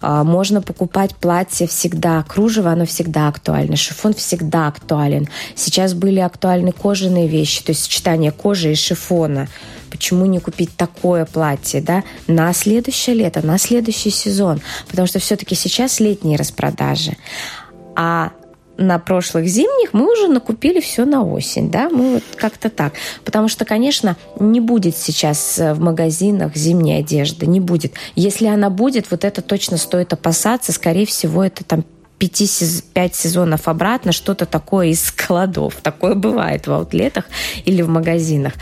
А, 0.00 0.24
можно 0.24 0.62
покупать 0.62 1.14
платье 1.14 1.66
всегда. 1.66 2.22
Кружево, 2.22 2.70
оно 2.70 2.86
всегда 2.86 3.28
актуально. 3.28 3.76
Шифон 3.76 4.14
всегда 4.14 4.68
актуален. 4.68 5.28
Сейчас 5.54 5.94
были 5.94 6.20
актуальны 6.20 6.72
кожаные 6.72 7.28
вещи, 7.28 7.62
то 7.62 7.72
есть 7.72 7.84
сочетание 7.84 8.32
кожи 8.32 8.72
и 8.72 8.74
шифона. 8.74 9.48
Почему 9.90 10.24
не 10.26 10.38
купить 10.38 10.76
такое 10.76 11.26
платье, 11.26 11.80
да, 11.80 12.04
на 12.26 12.52
следующее 12.52 13.16
лето, 13.16 13.44
на 13.44 13.58
следующий 13.58 14.10
сезон? 14.10 14.60
Потому 14.88 15.06
что 15.08 15.18
все-таки 15.18 15.54
сейчас 15.54 16.00
летние 16.00 16.38
распродажи. 16.38 17.16
А 17.96 18.30
на 18.80 18.98
прошлых 18.98 19.46
зимних 19.46 19.92
мы 19.92 20.10
уже 20.10 20.26
накупили 20.26 20.80
все 20.80 21.04
на 21.04 21.22
осень, 21.22 21.70
да, 21.70 21.90
мы 21.90 22.14
вот 22.14 22.22
как-то 22.34 22.70
так. 22.70 22.94
Потому 23.24 23.48
что, 23.48 23.64
конечно, 23.64 24.16
не 24.40 24.60
будет 24.60 24.96
сейчас 24.96 25.58
э, 25.58 25.74
в 25.74 25.80
магазинах 25.80 26.56
зимней 26.56 26.98
одежды, 27.00 27.46
не 27.46 27.60
будет. 27.60 27.92
Если 28.16 28.46
она 28.46 28.70
будет, 28.70 29.10
вот 29.10 29.24
это 29.24 29.42
точно 29.42 29.76
стоит 29.76 30.12
опасаться, 30.12 30.72
скорее 30.72 31.06
всего, 31.06 31.44
это 31.44 31.62
там 31.62 31.84
пяти, 32.20 32.46
пять 32.92 33.14
сезонов 33.14 33.66
обратно 33.66 34.12
что-то 34.12 34.44
такое 34.44 34.88
из 34.88 35.06
складов. 35.06 35.76
Такое 35.82 36.14
бывает 36.14 36.66
в 36.66 36.72
аутлетах 36.72 37.24
или 37.64 37.80
в 37.80 37.88
магазинах. 37.88 38.52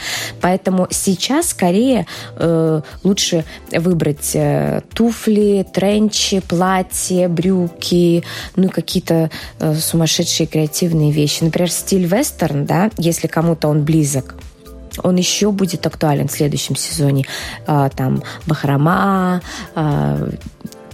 Поэтому 0.41 0.87
сейчас 0.91 1.49
скорее 1.49 2.07
э, 2.37 2.81
лучше 3.03 3.45
выбрать 3.73 4.31
э, 4.35 4.83
туфли, 4.95 5.67
тренчи, 5.75 6.41
платья, 6.41 7.29
брюки, 7.29 8.23
ну 8.55 8.69
и 8.69 8.71
какие-то 8.71 9.31
э, 9.59 9.75
сумасшедшие 9.75 10.47
креативные 10.47 11.11
вещи. 11.11 11.43
Например, 11.43 11.71
стиль 11.71 12.07
вестерн, 12.07 12.65
да, 12.65 12.91
если 12.97 13.27
кому-то 13.27 13.67
он 13.67 13.83
близок, 13.83 14.37
он 15.03 15.17
еще 15.17 15.51
будет 15.51 15.85
актуален 15.85 16.29
в 16.29 16.33
следующем 16.33 16.77
сезоне. 16.77 17.25
А, 17.67 17.89
там 17.89 18.23
бахрома, 18.47 19.43
а, 19.75 20.29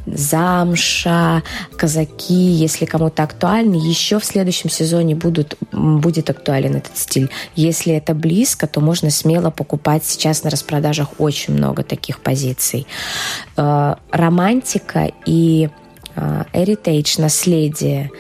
замша, 0.07 1.43
казаки, 1.77 2.35
если 2.35 2.85
кому-то 2.85 3.23
актуальны, 3.23 3.75
еще 3.75 4.19
в 4.19 4.25
следующем 4.25 4.71
сезоне 4.71 5.15
будут, 5.15 5.57
будет 5.73 6.31
актуален 6.31 6.77
этот 6.77 6.97
стиль. 6.97 7.31
Если 7.57 7.95
это 7.95 8.15
близко, 8.15 8.67
то 8.67 8.81
можно 8.81 9.11
смело 9.11 9.51
покупать 9.51 10.05
сейчас 10.05 10.45
на 10.45 10.51
распродажах 10.51 11.09
очень 11.19 11.55
много 11.55 11.83
таких 11.83 12.21
позиций. 12.21 12.87
Э, 13.57 13.95
романтика 14.11 15.11
и 15.27 15.69
heritage, 16.17 17.21
наследие, 17.21 18.11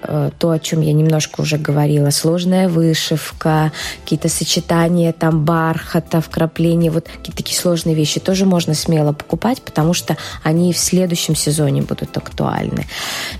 то, 0.00 0.50
о 0.50 0.58
чем 0.58 0.80
я 0.80 0.92
немножко 0.92 1.40
уже 1.40 1.58
говорила, 1.58 2.10
сложная 2.10 2.68
вышивка, 2.68 3.72
какие-то 4.02 4.28
сочетания 4.28 5.12
там 5.12 5.44
бархата, 5.44 6.20
вкрапления, 6.20 6.90
вот 6.90 7.06
какие-то 7.06 7.36
такие 7.36 7.58
сложные 7.58 7.94
вещи 7.94 8.20
тоже 8.20 8.44
можно 8.44 8.74
смело 8.74 9.12
покупать, 9.12 9.62
потому 9.62 9.94
что 9.94 10.16
они 10.42 10.72
в 10.72 10.78
следующем 10.78 11.34
сезоне 11.34 11.82
будут 11.82 12.16
актуальны. 12.16 12.86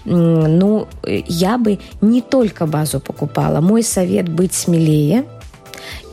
Ну, 0.05 0.89
я 1.05 1.59
бы 1.59 1.79
не 2.01 2.23
только 2.23 2.67
базу 2.67 3.01
покупала. 3.01 3.61
Мой 3.61 3.83
совет 3.83 4.29
быть 4.29 4.55
смелее 4.55 5.25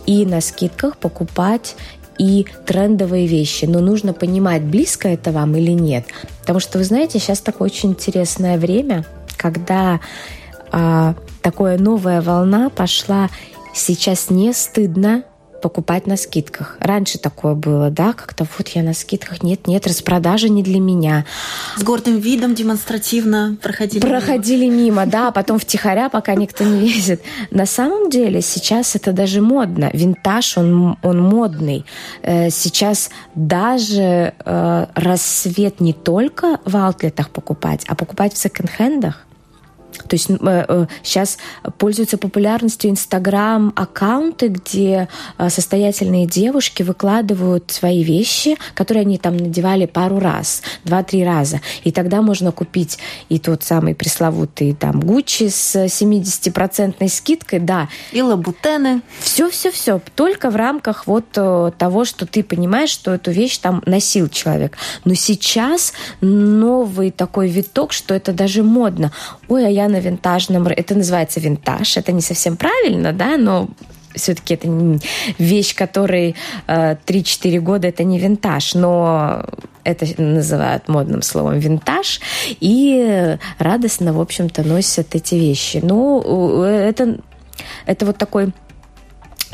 и 0.06 0.26
на 0.26 0.42
скидках 0.42 0.98
покупать 0.98 1.76
и 2.18 2.46
трендовые 2.66 3.28
вещи. 3.28 3.66
Но 3.66 3.80
нужно 3.80 4.14
понимать, 4.14 4.62
близко 4.62 5.10
это 5.10 5.32
вам 5.32 5.56
или 5.56 5.72
нет. 5.72 6.06
Потому 6.42 6.60
что, 6.60 6.78
вы 6.78 6.84
знаете, 6.84 7.20
сейчас 7.20 7.42
такое 7.42 7.70
очень 7.70 7.90
интересное 7.90 8.58
время, 8.58 9.06
когда 9.46 10.00
а, 10.72 11.14
такая 11.44 11.78
новая 11.78 12.20
волна 12.24 12.70
пошла. 12.70 13.30
Сейчас 13.76 14.32
не 14.32 14.54
стыдно 14.54 15.24
покупать 15.62 16.08
на 16.08 16.18
скидках. 16.18 16.78
Раньше 16.80 17.18
такое 17.18 17.54
было, 17.56 17.90
да, 17.90 18.14
как-то 18.14 18.46
вот 18.58 18.68
я 18.70 18.84
на 18.84 18.94
скидках, 18.94 19.44
нет, 19.44 19.68
нет, 19.68 19.88
распродажа 19.88 20.50
не 20.50 20.64
для 20.64 20.80
меня. 20.80 21.26
С 21.76 21.84
гордым 21.84 22.18
видом 22.18 22.56
демонстративно 22.56 23.58
проходили 23.62 24.02
Проходили 24.02 24.66
мимо, 24.66 25.02
мимо 25.02 25.06
да, 25.06 25.28
а 25.28 25.32
потом 25.32 25.58
втихаря, 25.60 26.10
пока 26.10 26.36
никто 26.36 26.64
не 26.64 26.80
видит. 26.88 27.22
На 27.52 27.66
самом 27.66 28.10
деле 28.10 28.42
сейчас 28.42 28.96
это 28.96 29.12
даже 29.12 29.42
модно. 29.42 29.90
Винтаж, 29.94 30.58
он, 30.58 30.98
он 31.02 31.22
модный. 31.22 31.86
Э, 32.22 32.50
сейчас 32.50 33.10
даже 33.34 34.34
э, 34.46 34.86
рассвет 34.94 35.82
не 35.82 35.94
только 35.94 36.60
в 36.66 36.76
аутлетах 36.78 37.30
покупать, 37.30 37.86
а 37.88 37.96
покупать 37.96 38.34
в 38.34 38.38
секонд-хендах. 38.38 39.25
То 40.04 40.16
есть 40.16 40.30
э, 40.30 40.86
сейчас 41.04 41.38
пользуются 41.78 42.18
популярностью 42.18 42.90
Инстаграм-аккаунты, 42.92 44.48
где 44.48 45.08
э, 45.38 45.50
состоятельные 45.50 46.26
девушки 46.26 46.84
выкладывают 46.84 47.72
свои 47.72 48.04
вещи, 48.04 48.58
которые 48.74 49.02
они 49.02 49.18
там 49.18 49.38
надевали 49.38 49.86
пару 49.86 50.20
раз, 50.20 50.62
два-три 50.84 51.24
раза. 51.24 51.62
И 51.84 51.92
тогда 51.92 52.22
можно 52.22 52.52
купить 52.52 52.98
и 53.30 53.40
тот 53.40 53.64
самый 53.64 53.96
пресловутый 53.96 54.74
там 54.74 55.00
Гуччи 55.00 55.50
с 55.50 55.76
70% 55.76 57.08
скидкой, 57.10 57.60
да. 57.60 57.90
И 58.12 58.22
лабутены. 58.22 59.02
Все-все-все. 59.20 60.02
Только 60.16 60.50
в 60.50 60.56
рамках 60.56 61.08
вот 61.08 61.26
э, 61.36 61.72
того, 61.78 62.06
что 62.06 62.26
ты 62.26 62.44
понимаешь, 62.44 62.90
что 62.90 63.14
эту 63.14 63.32
вещь 63.32 63.58
там 63.58 63.82
носил 63.86 64.30
человек. 64.30 64.78
Но 65.04 65.14
сейчас 65.14 65.94
новый 66.22 67.12
такой 67.12 67.50
виток, 67.50 67.94
что 67.94 68.14
это 68.14 68.34
даже 68.34 68.64
модно. 68.64 69.12
Ой, 69.48 69.66
а 69.66 69.70
я 69.70 69.85
на 69.88 70.00
винтажном... 70.00 70.67
Это 70.67 70.95
называется 70.95 71.39
винтаж. 71.39 71.98
Это 71.98 72.12
не 72.12 72.21
совсем 72.21 72.58
правильно, 72.58 73.13
да, 73.13 73.38
но 73.38 73.69
все-таки 74.15 74.54
это 74.54 74.67
вещь, 75.38 75.76
которой 75.76 76.36
э, 76.67 76.95
3-4 77.06 77.60
года 77.60 77.88
это 77.88 78.04
не 78.04 78.19
винтаж, 78.19 78.74
но 78.74 79.45
это 79.84 80.06
называют 80.21 80.88
модным 80.88 81.21
словом 81.21 81.60
винтаж, 81.60 82.19
и 82.60 83.38
радостно, 83.60 84.13
в 84.13 84.21
общем-то, 84.21 84.63
носят 84.63 85.15
эти 85.15 85.36
вещи. 85.36 85.80
Ну, 85.84 86.63
это, 86.63 87.19
это 87.86 88.06
вот 88.06 88.17
такой 88.17 88.54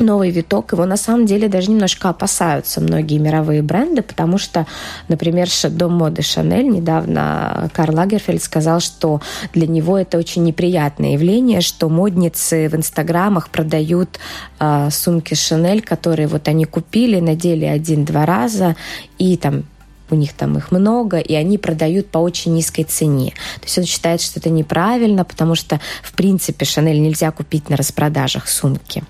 новый 0.02 0.30
виток. 0.30 0.72
Его 0.72 0.84
на 0.86 0.96
самом 0.96 1.26
деле 1.26 1.48
даже 1.48 1.70
немножко 1.70 2.08
опасаются 2.08 2.80
многие 2.80 3.18
мировые 3.18 3.62
бренды, 3.62 4.02
потому 4.02 4.38
что, 4.38 4.66
например, 5.08 5.48
дом 5.70 5.94
моды 5.94 6.22
Шанель 6.22 6.68
недавно 6.68 7.70
Карл 7.72 7.96
Лагерфельд 7.96 8.42
сказал, 8.42 8.80
что 8.80 9.20
для 9.52 9.66
него 9.66 9.98
это 9.98 10.18
очень 10.18 10.44
неприятное 10.44 11.12
явление, 11.12 11.60
что 11.60 11.88
модницы 11.88 12.68
в 12.68 12.74
инстаграмах 12.74 13.48
продают 13.48 14.18
э, 14.60 14.88
сумки 14.90 15.34
Шанель, 15.34 15.82
которые 15.82 16.28
вот 16.28 16.48
они 16.48 16.64
купили, 16.64 17.20
надели 17.20 17.64
один-два 17.64 18.26
раза 18.26 18.76
и 19.18 19.36
там 19.36 19.64
у 20.12 20.14
них 20.14 20.34
там 20.34 20.58
их 20.58 20.70
много, 20.70 21.18
и 21.18 21.34
они 21.34 21.58
продают 21.58 22.08
по 22.08 22.18
очень 22.18 22.54
низкой 22.54 22.84
цене. 22.84 23.32
То 23.60 23.64
есть 23.64 23.78
он 23.78 23.84
считает, 23.84 24.20
что 24.20 24.38
это 24.38 24.50
неправильно, 24.50 25.24
потому 25.24 25.54
что, 25.54 25.80
в 26.02 26.12
принципе, 26.12 26.64
Шанель 26.64 27.00
нельзя 27.00 27.30
купить 27.30 27.70
на 27.70 27.76
распродажах 27.76 28.46
сумки 28.48 29.02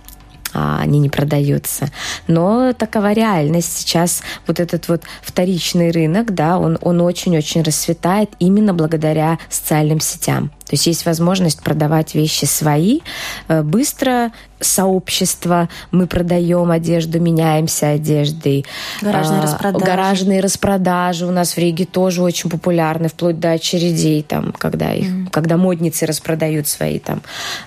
они 0.52 0.98
не 0.98 1.08
продаются. 1.08 1.88
Но 2.26 2.72
такова 2.72 3.12
реальность. 3.12 3.78
Сейчас 3.78 4.22
вот 4.46 4.60
этот 4.60 4.88
вот 4.88 5.02
вторичный 5.22 5.90
рынок, 5.90 6.34
да, 6.34 6.58
он, 6.58 6.78
он 6.80 7.00
очень-очень 7.00 7.62
расцветает 7.62 8.30
именно 8.38 8.74
благодаря 8.74 9.38
социальным 9.48 10.00
сетям. 10.00 10.50
То 10.72 10.76
есть 10.76 10.86
есть 10.86 11.04
возможность 11.04 11.60
продавать 11.62 12.14
вещи 12.14 12.46
свои 12.46 13.00
э, 13.48 13.60
быстро, 13.60 14.32
сообщество, 14.58 15.68
мы 15.90 16.06
продаем 16.06 16.70
одежду, 16.70 17.20
меняемся 17.20 17.90
одеждой. 17.90 18.64
Гаражные 19.02 19.40
а, 19.40 19.42
распродажи. 19.42 19.84
Гаражные 19.84 20.40
распродажи 20.40 21.26
у 21.26 21.30
нас 21.30 21.56
в 21.56 21.58
Риге 21.58 21.84
тоже 21.84 22.22
очень 22.22 22.48
популярны, 22.48 23.08
вплоть 23.08 23.38
до 23.38 23.50
очередей, 23.50 24.22
там, 24.22 24.54
когда, 24.56 24.94
их, 24.94 25.08
mm. 25.08 25.30
когда 25.30 25.58
модницы 25.58 26.06
распродают 26.06 26.66
свои 26.68 26.98
там, 26.98 27.20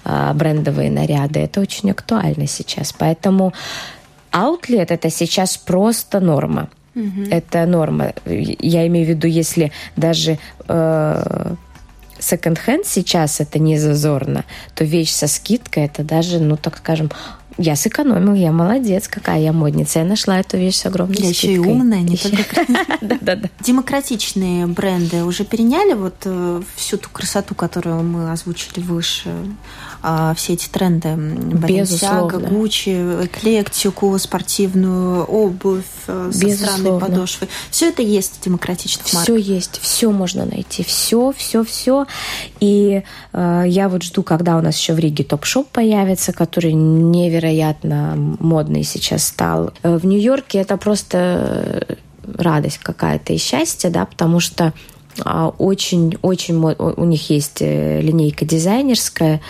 а, 0.03 0.33
брендовые 0.33 0.89
наряды. 0.89 1.41
Это 1.41 1.61
очень 1.61 1.91
актуально 1.91 2.47
сейчас. 2.47 2.91
Поэтому 2.91 3.53
аутлет 4.31 4.89
это 4.89 5.11
сейчас 5.11 5.57
просто 5.57 6.19
норма. 6.19 6.69
Mm-hmm. 6.95 7.27
Это 7.29 7.67
норма. 7.67 8.13
Я 8.25 8.87
имею 8.87 9.05
в 9.05 9.09
виду, 9.09 9.27
если 9.27 9.71
даже 9.95 10.39
э, 10.67 11.55
секонд-хенд 12.19 12.85
сейчас 12.85 13.39
это 13.39 13.59
не 13.59 13.77
зазорно, 13.77 14.45
то 14.73 14.83
вещь 14.83 15.11
со 15.11 15.27
скидкой 15.27 15.85
это 15.85 16.03
даже, 16.03 16.39
ну 16.39 16.57
так 16.57 16.77
скажем, 16.77 17.11
я 17.57 17.75
сэкономил, 17.75 18.33
я 18.33 18.51
молодец, 18.51 19.07
какая 19.07 19.39
я 19.39 19.53
модница. 19.53 19.99
Я 19.99 20.05
нашла 20.05 20.39
эту 20.39 20.57
вещь 20.57 20.75
с 20.75 20.85
огромной 20.85 21.15
я 21.17 21.33
скидкой. 21.33 21.49
еще 21.51 21.55
и 21.55 21.59
умная, 21.59 22.01
не 22.01 22.17
только 22.17 22.43
Да-да-да. 23.01 23.49
Демократичные 23.61 24.67
бренды 24.67 25.23
уже 25.23 25.45
переняли 25.45 25.93
вот 25.93 26.15
э, 26.25 26.61
всю 26.75 26.97
ту 26.97 27.09
красоту, 27.09 27.55
которую 27.55 28.03
мы 28.03 28.31
озвучили 28.31 28.81
выше, 28.83 29.29
а, 30.07 30.35
все 30.35 30.53
эти 30.53 30.69
тренды. 30.69 31.15
Баленсиага, 31.15 32.37
Гуччи, 32.37 33.25
эклектику, 33.25 34.15
спортивную 34.19 35.23
обувь 35.23 35.83
э, 36.05 36.29
со 36.31 36.49
странной 36.51 36.99
подошвой. 36.99 37.49
Все 37.71 37.89
это 37.89 38.03
есть 38.03 38.35
в 38.39 38.43
демократичных 38.43 39.11
марках. 39.11 39.23
Все 39.23 39.35
есть, 39.35 39.79
все 39.81 40.11
можно 40.11 40.45
найти. 40.45 40.83
Все, 40.83 41.33
все, 41.35 41.63
все. 41.63 42.05
И 42.59 43.01
э, 43.33 43.63
я 43.65 43.89
вот 43.89 44.03
жду, 44.03 44.21
когда 44.21 44.57
у 44.57 44.61
нас 44.61 44.77
еще 44.77 44.93
в 44.93 44.99
Риге 44.99 45.23
топ-шоп 45.23 45.69
появится, 45.69 46.33
который 46.33 46.73
невероятно 46.73 48.13
модный 48.15 48.83
сейчас 48.83 49.25
стал. 49.25 49.73
Э, 49.81 49.97
в 49.97 50.05
Нью-Йорке 50.05 50.59
это 50.59 50.77
просто 50.77 51.97
радость 52.37 52.77
какая-то 52.77 53.33
и 53.33 53.37
счастье, 53.37 53.89
да, 53.89 54.05
потому 54.05 54.39
что 54.39 54.71
очень-очень 55.23 56.55
а, 56.55 56.93
у 56.97 57.05
них 57.05 57.29
есть 57.29 57.61
э, 57.61 58.01
линейка 58.01 58.45
дизайнерская, 58.45 59.41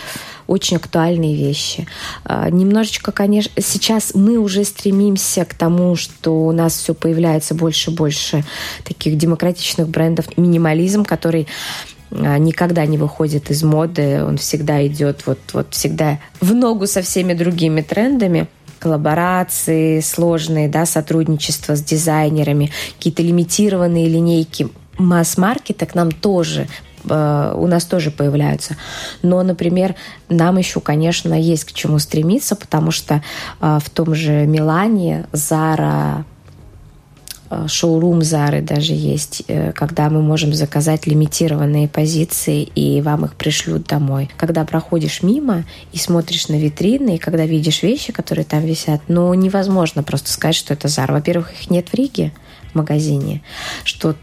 очень 0.46 0.76
актуальные 0.76 1.34
вещи. 1.34 1.86
А, 2.24 2.48
немножечко, 2.50 3.10
конечно, 3.12 3.60
сейчас 3.60 4.14
мы 4.14 4.38
уже 4.38 4.64
стремимся 4.64 5.44
к 5.44 5.54
тому, 5.54 5.96
что 5.96 6.46
у 6.46 6.52
нас 6.52 6.74
все 6.74 6.94
появляется 6.94 7.54
больше 7.54 7.90
и 7.90 7.94
больше 7.94 8.44
таких 8.84 9.18
демократичных 9.18 9.88
брендов. 9.88 10.26
Минимализм, 10.36 11.04
который 11.04 11.48
а, 12.12 12.38
никогда 12.38 12.86
не 12.86 12.98
выходит 12.98 13.50
из 13.50 13.62
моды, 13.64 14.22
он 14.22 14.36
всегда 14.36 14.86
идет 14.86 15.26
вот, 15.26 15.40
вот 15.52 15.74
всегда 15.74 16.20
в 16.40 16.54
ногу 16.54 16.86
со 16.86 17.02
всеми 17.02 17.34
другими 17.34 17.82
трендами 17.82 18.46
коллаборации 18.78 20.00
сложные, 20.00 20.68
да, 20.68 20.86
сотрудничество 20.86 21.74
с 21.74 21.82
дизайнерами, 21.82 22.70
какие-то 22.98 23.22
лимитированные 23.22 24.06
линейки 24.08 24.68
масс-маркета 24.98 25.86
к 25.86 25.94
нам 25.94 26.10
тоже 26.10 26.68
э, 27.04 27.54
у 27.56 27.66
нас 27.66 27.84
тоже 27.84 28.10
появляются. 28.10 28.76
Но, 29.22 29.42
например, 29.42 29.94
нам 30.28 30.58
еще, 30.58 30.80
конечно, 30.80 31.34
есть 31.34 31.64
к 31.64 31.72
чему 31.72 31.98
стремиться, 31.98 32.56
потому 32.56 32.90
что 32.90 33.22
э, 33.60 33.78
в 33.82 33.90
том 33.90 34.14
же 34.14 34.46
Милане 34.46 35.26
Зара 35.32 36.24
Э, 37.48 37.66
шоурум 37.68 38.22
Зары 38.22 38.60
даже 38.60 38.92
есть, 38.92 39.44
когда 39.74 40.10
мы 40.10 40.22
можем 40.22 40.52
заказать 40.52 41.06
лимитированные 41.06 41.88
позиции, 41.88 42.62
и 42.62 43.00
вам 43.00 43.24
их 43.24 43.34
пришлют 43.34 43.86
домой. 43.86 44.30
Когда 44.36 44.64
проходишь 44.64 45.22
мимо 45.22 45.64
и 45.92 45.98
смотришь 45.98 46.48
на 46.48 46.58
витрины, 46.58 47.16
и 47.16 47.18
когда 47.18 47.46
видишь 47.46 47.82
вещи, 47.82 48.12
которые 48.12 48.44
там 48.44 48.64
висят, 48.64 49.02
ну, 49.08 49.32
невозможно 49.34 50.02
просто 50.02 50.30
сказать, 50.30 50.56
что 50.56 50.74
это 50.74 50.88
Зара. 50.88 51.12
Во-первых, 51.12 51.52
их 51.52 51.70
нет 51.70 51.88
в 51.88 51.94
Риге 51.94 52.32
в 52.72 52.74
магазине, 52.74 53.42
что 53.84 54.14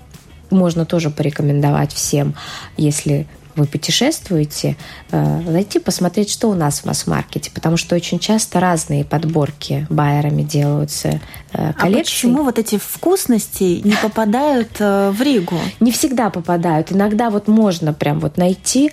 можно 0.54 0.86
тоже 0.86 1.10
порекомендовать 1.10 1.94
всем, 1.94 2.36
если 2.78 3.28
вы 3.56 3.66
путешествуете, 3.66 4.76
э, 5.12 5.42
зайти 5.46 5.80
посмотреть, 5.80 6.30
что 6.32 6.50
у 6.50 6.54
нас 6.54 6.80
в 6.80 6.86
масс-маркете, 6.86 7.52
потому 7.52 7.78
что 7.78 7.96
очень 7.96 8.20
часто 8.20 8.60
разные 8.60 9.06
подборки 9.06 9.86
байерами 9.90 10.42
делаются 10.42 11.22
э, 11.54 11.74
коллекции. 11.74 12.00
А 12.00 12.28
почему 12.28 12.44
вот 12.44 12.60
эти 12.60 12.78
вкусности 12.78 13.82
не 13.84 13.96
попадают 14.02 14.72
э, 14.80 15.12
в 15.12 15.22
Ригу? 15.22 15.60
Не 15.80 15.92
всегда 15.92 16.30
попадают. 16.30 16.92
Иногда 16.92 17.30
вот 17.30 17.48
можно 17.48 17.94
прям 17.94 18.20
вот 18.20 18.38
найти. 18.38 18.92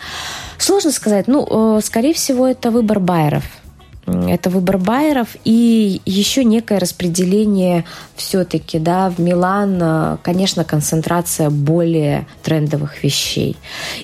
Сложно 0.59 0.93
сказать. 0.93 1.27
Ну, 1.27 1.81
скорее 1.83 2.13
всего, 2.13 2.47
это 2.47 2.71
выбор 2.71 3.01
байеров 3.01 3.45
это 4.29 4.51
выбор 4.51 4.79
байеров 4.79 5.29
и 5.45 6.01
еще 6.05 6.45
некое 6.45 6.79
распределение 6.79 7.85
все-таки, 8.17 8.79
да, 8.79 9.11
в 9.11 9.19
Милан, 9.19 9.79
э, 9.81 10.17
конечно, 10.23 10.65
концентрация 10.65 11.51
более 11.51 12.27
трендовых 12.43 13.03
вещей. 13.03 13.57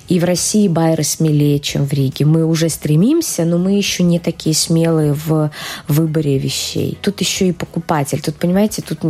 И 0.09 0.21
в 0.21 0.25
России 0.25 0.69
байеры 0.69 1.03
смелее, 1.03 1.59
чем 1.59 1.87
в 1.87 1.93
Риге. 1.93 2.25
Мы 2.25 2.45
уже 2.45 2.69
стремимся, 2.69 3.45
но 3.45 3.59
мы 3.59 3.73
еще 3.73 4.03
не 4.03 4.19
такие 4.19 4.55
смелые 4.55 5.15
в 5.15 5.51
выборе 5.89 6.39
вещей. 6.39 6.99
Тут 7.01 7.21
еще 7.21 7.49
и 7.49 7.53
покупатель. 7.53 8.21
Тут, 8.21 8.37
понимаете, 8.37 8.83
тут 8.83 9.01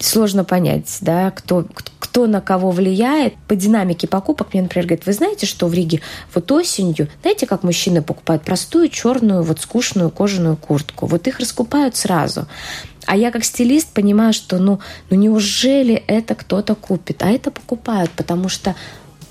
сложно 0.00 0.44
понять, 0.44 0.98
да, 1.00 1.30
кто, 1.30 1.64
кто 1.72 1.90
на 2.24 2.40
кого 2.40 2.70
влияет. 2.70 3.34
По 3.46 3.54
динамике 3.54 4.08
покупок 4.08 4.54
мне, 4.54 4.62
например, 4.62 4.86
говорит, 4.86 5.04
вы 5.04 5.12
знаете, 5.12 5.44
что 5.44 5.66
в 5.66 5.74
Риге 5.74 6.00
вот 6.34 6.50
осенью, 6.50 7.08
знаете, 7.20 7.46
как 7.46 7.62
мужчины 7.62 8.00
покупают 8.00 8.42
простую 8.42 8.88
черную, 8.88 9.42
вот 9.42 9.60
скучную 9.60 10.08
кожаную 10.08 10.56
куртку. 10.56 11.04
Вот 11.04 11.26
их 11.26 11.38
раскупают 11.40 11.96
сразу. 11.96 12.46
А 13.04 13.16
я 13.16 13.30
как 13.30 13.44
стилист 13.44 13.88
понимаю, 13.88 14.32
что 14.32 14.58
ну, 14.58 14.80
ну 15.10 15.16
неужели 15.16 15.94
это 16.06 16.34
кто-то 16.34 16.74
купит? 16.74 17.22
А 17.22 17.30
это 17.30 17.50
покупают, 17.50 18.10
потому 18.12 18.48
что 18.48 18.74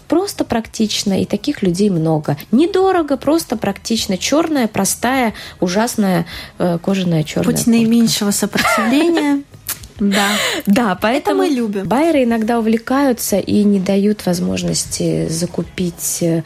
просто 0.07 0.45
практично, 0.45 1.19
и 1.19 1.25
таких 1.25 1.61
людей 1.61 1.89
много. 1.89 2.37
Недорого, 2.51 3.17
просто 3.17 3.57
практично. 3.57 4.17
Черная, 4.17 4.67
простая, 4.67 5.33
ужасная 5.59 6.25
э, 6.57 6.77
кожаная 6.81 7.23
черная 7.23 7.45
Путь 7.45 7.55
куртка. 7.55 7.71
наименьшего 7.71 8.31
сопротивления. 8.31 9.43
Да. 9.99 10.29
Да, 10.65 10.95
поэтому 11.01 11.43
Это 11.43 11.51
мы 11.51 11.55
любим. 11.55 11.87
Байеры 11.87 12.23
иногда 12.23 12.59
увлекаются 12.59 13.37
и 13.37 13.63
не 13.63 13.79
дают 13.79 14.25
возможности 14.25 15.27
закупить 15.29 16.19
э, 16.21 16.43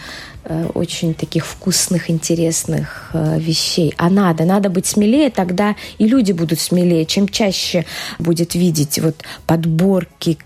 очень 0.73 1.13
таких 1.13 1.45
вкусных, 1.45 2.09
интересных 2.09 3.09
э, 3.13 3.39
вещей. 3.39 3.93
А 3.97 4.09
надо, 4.09 4.45
надо 4.45 4.69
быть 4.69 4.85
смелее, 4.85 5.29
тогда 5.29 5.75
и 5.97 6.07
люди 6.07 6.31
будут 6.31 6.59
смелее. 6.59 7.05
Чем 7.05 7.27
чаще 7.27 7.85
будет 8.19 8.55
видеть 8.55 8.99
вот 8.99 9.23
подборки 9.47 10.37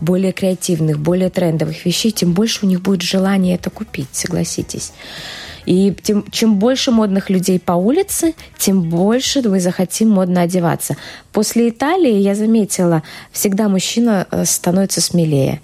более 0.00 0.32
креативных, 0.32 0.98
более 0.98 1.30
трендовых 1.30 1.84
вещей, 1.84 2.10
тем 2.10 2.32
больше 2.32 2.64
у 2.64 2.68
них 2.68 2.80
будет 2.80 3.02
желание 3.02 3.54
это 3.56 3.70
купить, 3.70 4.08
согласитесь. 4.12 4.92
И 5.70 5.94
тем, 6.02 6.24
чем 6.32 6.56
больше 6.56 6.90
модных 6.90 7.30
людей 7.30 7.60
по 7.60 7.74
улице, 7.74 8.34
тем 8.58 8.82
больше 8.82 9.40
мы 9.48 9.60
захотим 9.60 10.10
модно 10.10 10.42
одеваться. 10.42 10.96
После 11.30 11.68
Италии 11.68 12.14
я 12.14 12.34
заметила, 12.34 13.04
всегда 13.30 13.68
мужчина 13.68 14.26
э, 14.32 14.44
становится 14.46 15.00
смелее. 15.00 15.60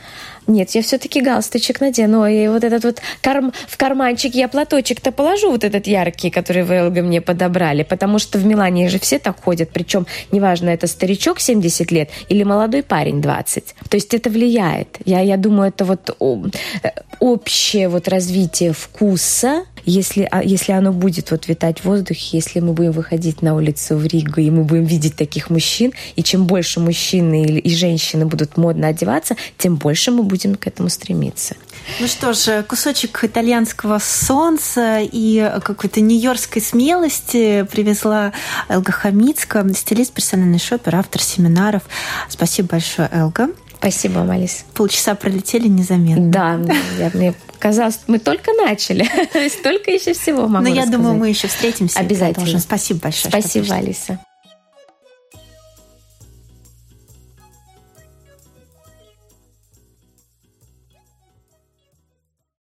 Нет, 0.46 0.70
я 0.70 0.82
все-таки 0.82 1.20
галстучек 1.20 1.80
надену. 1.80 2.24
И 2.24 2.46
вот 2.46 2.62
этот 2.62 2.84
вот 2.84 3.02
карм... 3.20 3.52
в 3.66 3.76
карманчик 3.76 4.34
я 4.34 4.46
платочек-то 4.46 5.10
положу, 5.10 5.50
вот 5.50 5.64
этот 5.64 5.88
яркий, 5.88 6.30
который 6.30 6.62
вы, 6.62 6.74
Элга, 6.74 7.02
мне 7.02 7.20
подобрали. 7.20 7.82
Потому 7.82 8.20
что 8.20 8.38
в 8.38 8.46
Милане 8.46 8.88
же 8.88 9.00
все 9.00 9.18
так 9.18 9.42
ходят. 9.42 9.70
Причем, 9.72 10.06
неважно, 10.30 10.68
это 10.68 10.86
старичок 10.86 11.40
70 11.40 11.90
лет 11.90 12.10
или 12.28 12.44
молодой 12.44 12.84
парень 12.84 13.20
20. 13.20 13.74
То 13.88 13.96
есть 13.96 14.14
это 14.14 14.30
влияет. 14.30 14.98
Я, 15.04 15.20
я 15.20 15.36
думаю, 15.36 15.70
это 15.70 15.84
вот 15.84 16.10
э, 16.10 16.90
общее 17.18 17.88
вот 17.88 18.06
развитие 18.06 18.72
вкуса, 18.72 19.64
если, 19.86 20.28
а, 20.30 20.42
если 20.42 20.72
оно 20.72 20.92
будет 20.92 21.30
вот 21.30 21.48
витать 21.48 21.80
в 21.80 21.84
воздухе, 21.84 22.36
если 22.36 22.60
мы 22.60 22.72
будем 22.72 22.92
выходить 22.92 23.40
на 23.42 23.54
улицу 23.54 23.96
в 23.96 24.04
Ригу, 24.04 24.40
и 24.40 24.50
мы 24.50 24.64
будем 24.64 24.84
видеть 24.84 25.16
таких 25.16 25.48
мужчин, 25.48 25.92
и 26.16 26.22
чем 26.22 26.46
больше 26.46 26.80
мужчины 26.80 27.58
и 27.58 27.74
женщины 27.74 28.26
будут 28.26 28.56
модно 28.56 28.88
одеваться, 28.88 29.36
тем 29.58 29.76
больше 29.76 30.10
мы 30.10 30.22
будем 30.22 30.56
к 30.56 30.66
этому 30.66 30.88
стремиться. 30.88 31.54
Ну 32.00 32.08
что 32.08 32.32
ж, 32.32 32.64
кусочек 32.64 33.22
итальянского 33.22 34.00
солнца 34.02 34.98
и 35.00 35.52
какой-то 35.62 36.00
нью-йоркской 36.00 36.60
смелости 36.60 37.64
привезла 37.70 38.32
Элга 38.68 38.92
Хамицка, 38.92 39.64
стилист, 39.74 40.12
персональный 40.12 40.58
шопер, 40.58 40.96
автор 40.96 41.22
семинаров. 41.22 41.82
Спасибо 42.28 42.70
большое, 42.70 43.08
Элга. 43.12 43.48
Спасибо, 43.78 44.24
Малис. 44.24 44.64
Полчаса 44.74 45.14
пролетели 45.14 45.68
незаметно. 45.68 46.30
Да, 46.30 46.60
я, 46.98 47.10
мне 47.14 47.34
казалось, 47.58 48.00
мы 48.06 48.18
только 48.18 48.52
начали. 48.52 49.04
Столько 49.48 49.90
еще 49.90 50.12
всего 50.12 50.48
могу 50.48 50.66
Но 50.68 50.74
я 50.74 50.86
думаю, 50.86 51.14
мы 51.14 51.28
еще 51.28 51.48
встретимся. 51.48 51.98
Обязательно. 51.98 52.58
Спасибо 52.58 53.00
большое. 53.00 53.30
Спасибо, 53.30 53.74
Алиса. 53.74 54.18